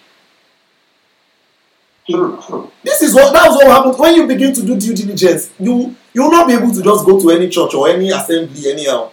[2.10, 2.72] True, true.
[2.84, 5.52] This is what that's what happens when you begin to do due diligence.
[5.60, 8.72] You you will not be able to just go to any church or any assembly
[8.72, 9.12] anyhow.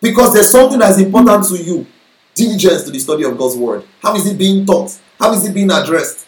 [0.00, 1.86] Because there's something that's important to you.
[2.34, 3.84] Diligence to the study of God's word.
[4.02, 4.98] How is it being taught?
[5.18, 6.26] How is it being addressed?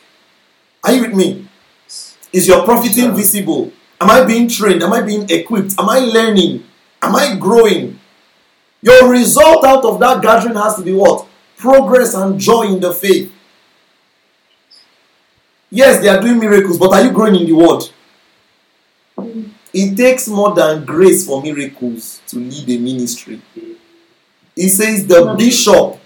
[0.83, 1.47] Are you with me?
[2.33, 3.71] Is your profiting visible?
[4.01, 4.83] Am I being trained?
[4.83, 5.75] Am I being equipped?
[5.79, 6.65] Am I learning?
[7.03, 7.99] Am I growing?
[8.81, 11.27] Your result out of that gathering has to be what?
[11.57, 13.33] Progress and joy in the faith.
[15.71, 17.83] Yes, they are doing miracles, but are you growing in the word?
[19.73, 23.41] It takes more than grace for miracles to lead a ministry.
[24.55, 26.01] He says the bishop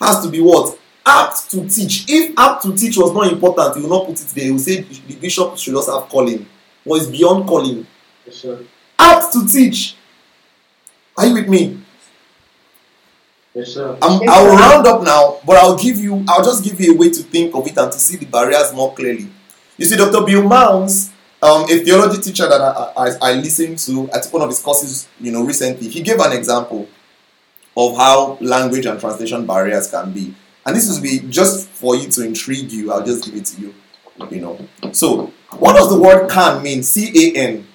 [0.00, 0.78] has to be what?
[1.04, 2.04] Apt to teach.
[2.08, 4.44] If apt to teach was not important, he will not put it there.
[4.44, 6.46] He will say the bishop should also have calling.
[6.84, 7.86] Or it's beyond calling.
[8.24, 8.46] Yes.
[8.98, 9.96] Apt to teach.
[11.16, 11.80] Are you with me?
[13.56, 13.96] Yes, sir.
[14.02, 16.92] I'm, Yes, I will round up now, but I'll give you, I'll just give you
[16.92, 19.28] a way to think of it and to see the barriers more clearly.
[19.78, 20.26] You see, Dr.
[20.26, 21.10] Bill Mounce,
[21.42, 24.60] um, a theology teacher that I, I, I listened to, I took one of his
[24.60, 25.88] courses, you know, recently.
[25.88, 26.86] He gave an example
[27.74, 30.34] of how language and translation barriers can be,
[30.66, 32.92] and this will be just for you to intrigue you.
[32.92, 33.74] I'll just give it to you,
[34.30, 34.58] you know.
[34.92, 36.82] So, what does the word "can" mean?
[36.82, 37.66] C A N.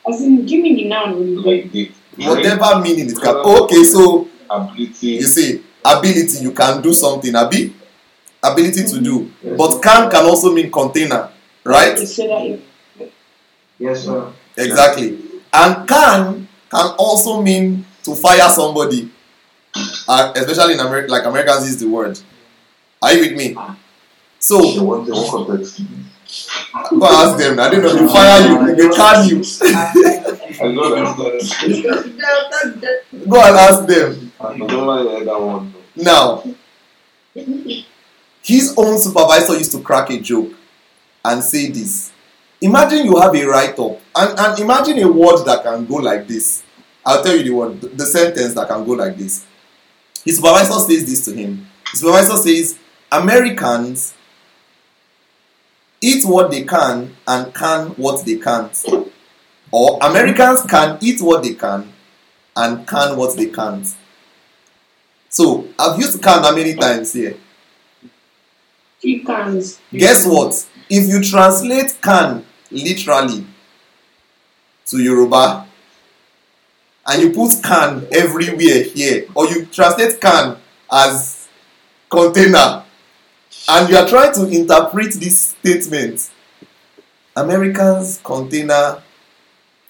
[0.07, 1.15] As in, give me the noun.
[1.15, 1.47] or the verb?
[1.47, 3.37] Like the Whatever meaning it can.
[3.37, 5.07] Okay, so ability.
[5.07, 7.35] you see, ability, you can do something.
[7.35, 7.73] Abi?
[8.43, 9.31] Ability to do.
[9.57, 11.31] But can can also mean container,
[11.65, 11.99] right?
[11.99, 12.61] So that if
[13.79, 14.31] Yes, sir.
[14.57, 15.19] Exactly.
[15.53, 19.11] And can can also mean to fire somebody.
[20.07, 22.19] Uh, especially in America, like Americans use the word.
[23.03, 23.57] Are you with me?
[24.39, 25.81] So, The one, the one context.
[26.99, 27.59] go ask them.
[27.59, 27.95] I don't know.
[27.95, 28.75] They fire you.
[28.77, 29.37] They can you.
[30.63, 31.07] I know that.
[33.29, 34.33] Go and ask them.
[34.41, 35.75] I don't like that one.
[35.97, 36.43] Now,
[38.43, 40.53] his own supervisor used to crack a joke
[41.25, 42.13] and say this.
[42.61, 46.27] Imagine you have a write up, and, and imagine a word that can go like
[46.29, 46.63] this.
[47.05, 49.47] I'll tell you the word, the sentence that can go like this.
[50.25, 51.67] His supervisor says this to him.
[51.91, 52.79] His supervisor says,
[53.13, 54.15] Americans
[56.01, 58.85] eat what they can and can what they can't.
[59.73, 61.93] Or Americans can eat what they can
[62.57, 63.87] and can what they can't.
[65.29, 67.37] So I've used can how many times here?
[69.01, 69.81] three cans.
[69.93, 70.67] Guess what?
[70.89, 73.47] If you translate can literally
[74.87, 75.67] to Yoruba
[77.07, 80.57] and you put can everywhere here, or you translate can
[80.93, 81.49] as
[82.11, 82.85] container,
[83.69, 86.31] and you are trying to interpret this statement,
[87.37, 89.03] Americans container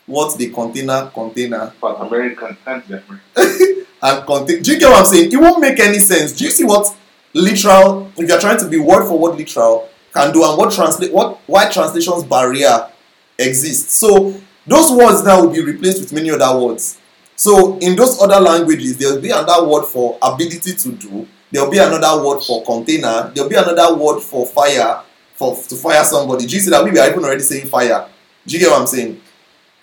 [0.07, 4.63] what the container container But American and contain.
[4.63, 5.33] Do you get what I'm saying?
[5.33, 6.33] It won't make any sense.
[6.33, 6.97] Do you see what
[7.33, 11.13] literal, if you're trying to be word for word literal, can do and what translate
[11.13, 12.91] what why translations barrier
[13.39, 13.95] exists.
[13.95, 14.35] So
[14.67, 16.99] those words now will be replaced with many other words.
[17.37, 21.29] So in those other languages, there will be another word for ability to do.
[21.51, 23.31] There will be another word for container.
[23.35, 25.03] There will be another word for fire,
[25.35, 26.47] for to fire somebody.
[26.47, 28.09] Do you see that we are even already saying fire?
[28.47, 29.21] Do you get what I'm saying?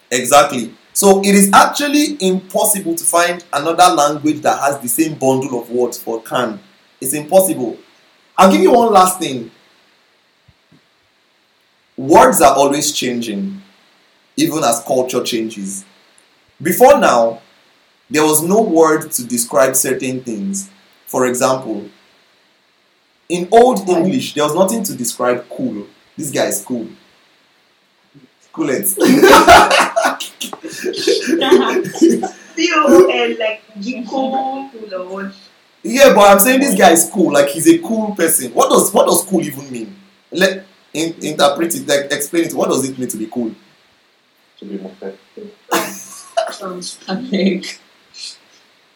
[0.09, 0.73] Exactly.
[0.93, 5.69] So it is actually impossible to find another language that has the same bundle of
[5.69, 6.59] words for can.
[6.99, 7.77] It's impossible.
[8.37, 9.51] I'll give you one last thing.
[11.95, 13.61] Words are always changing,
[14.37, 15.85] even as culture changes.
[16.61, 17.41] Before now,
[18.09, 20.69] there was no word to describe certain things.
[21.07, 21.89] For example,
[23.29, 25.87] in Old English, there was nothing to describe cool.
[26.15, 26.87] This guy is cool.
[28.53, 28.69] Cool.
[32.57, 35.31] C-O-L, like Jinko, cool or?
[35.83, 37.31] Yeah, but I'm saying this guy is cool.
[37.33, 38.51] Like he's a cool person.
[38.53, 39.95] What does what does cool even mean?
[40.31, 41.87] Let in, interpret it.
[41.87, 42.53] Like explain it.
[42.53, 43.53] What does it mean to be cool?
[44.59, 45.13] To be more fair.
[47.09, 47.61] Okay.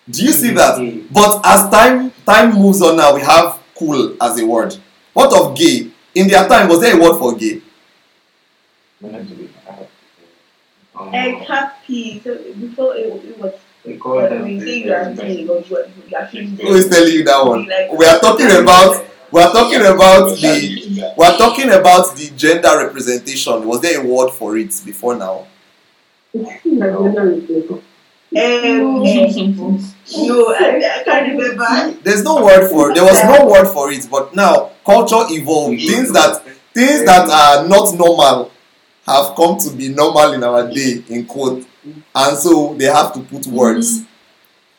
[0.09, 1.07] Do you see that?
[1.11, 4.75] But as time time moves on now, we have cool as a word.
[5.13, 5.91] What of gay?
[6.15, 7.61] In their time, was there a word for gay?
[8.99, 9.49] Meant to
[11.47, 12.19] happy.
[12.23, 13.53] So before it, it was.
[13.85, 14.47] We call them.
[14.47, 17.43] you say you are saying you are you are feeling Who is telling you that
[17.43, 17.65] one?
[17.97, 22.77] We are talking about we are talking about the we are talking about the gender
[22.85, 23.65] representation.
[23.67, 25.47] Was there a word for it before now?
[28.33, 31.99] Um, no, I, I can't remember.
[32.01, 32.95] There's no word for it.
[32.95, 35.79] there was no word for it, but now culture evolved.
[35.79, 36.41] Things that
[36.73, 38.51] things that are not normal
[39.05, 41.65] have come to be normal in our day in quote
[42.15, 44.03] and so they have to put words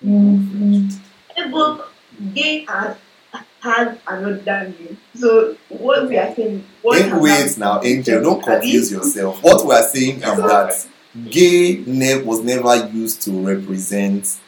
[0.01, 1.91] But
[2.35, 2.97] gay has
[3.61, 4.99] has another name.
[5.15, 9.83] So what we are saying, what wait now angel don't confuse yourself what we are
[9.83, 10.87] saying is that
[11.31, 14.39] gay ne- was never used to represent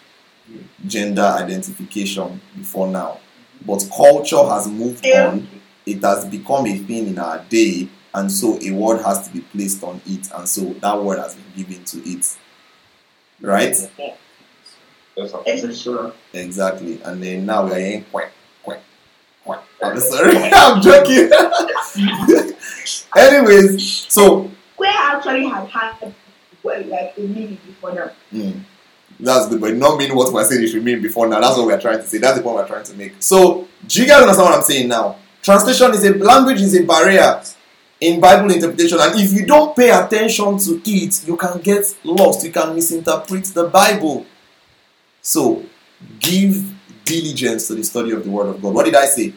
[0.86, 3.20] gender identification before now.
[3.66, 5.48] But culture has moved on.
[5.86, 9.40] It has become a thing in our day and so a word has to be
[9.40, 12.36] placed on it and so that word has been given to it.
[13.40, 13.76] Right?
[15.16, 15.42] That's how.
[15.46, 16.12] Yes, sure.
[16.32, 17.00] exactly.
[17.02, 18.32] And then now we are in quack
[18.62, 18.80] quack
[19.44, 19.62] quack.
[19.82, 20.36] I'm sorry.
[20.52, 21.30] I'm joking.
[23.16, 26.14] Anyways so Where actually had had
[26.64, 28.10] well, like a meaning before now.
[28.32, 28.60] mm,
[29.20, 31.40] That's good, but it not mean what we're saying it should mean before now.
[31.40, 32.18] That's what we're trying to say.
[32.18, 33.14] That's the point we're trying to make.
[33.20, 35.16] So, do you guys understand what I'm saying now?
[35.42, 37.42] Translation is a language is a barrier
[38.00, 42.44] in Bible interpretation, and if you don't pay attention to it, you can get lost.
[42.44, 44.26] You can misinterpret the Bible.
[45.22, 45.62] So,
[46.18, 46.72] give
[47.04, 48.74] diligence to the study of the Word of God.
[48.74, 49.32] What did I say?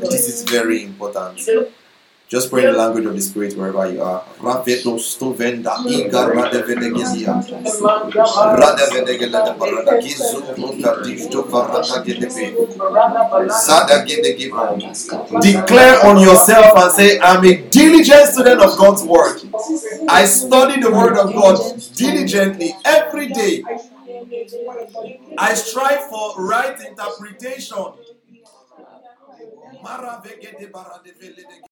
[0.00, 1.38] This is very important.
[2.30, 4.22] Just pray in the language of the Spirit wherever you are.
[4.38, 7.42] Ravedos to venda iga radevedegesia.
[8.54, 13.50] Radevedegelede barada gizu prota dishto varada.
[13.50, 14.78] Sada gedegeba.
[15.42, 19.42] Declare on yourself and say, I'm a diligent student of God's Word.
[20.08, 21.58] I study the Word of God
[21.96, 23.64] diligently every day.
[25.36, 27.90] I strive for right interpretation.
[29.82, 31.66] Mara vegede baradevele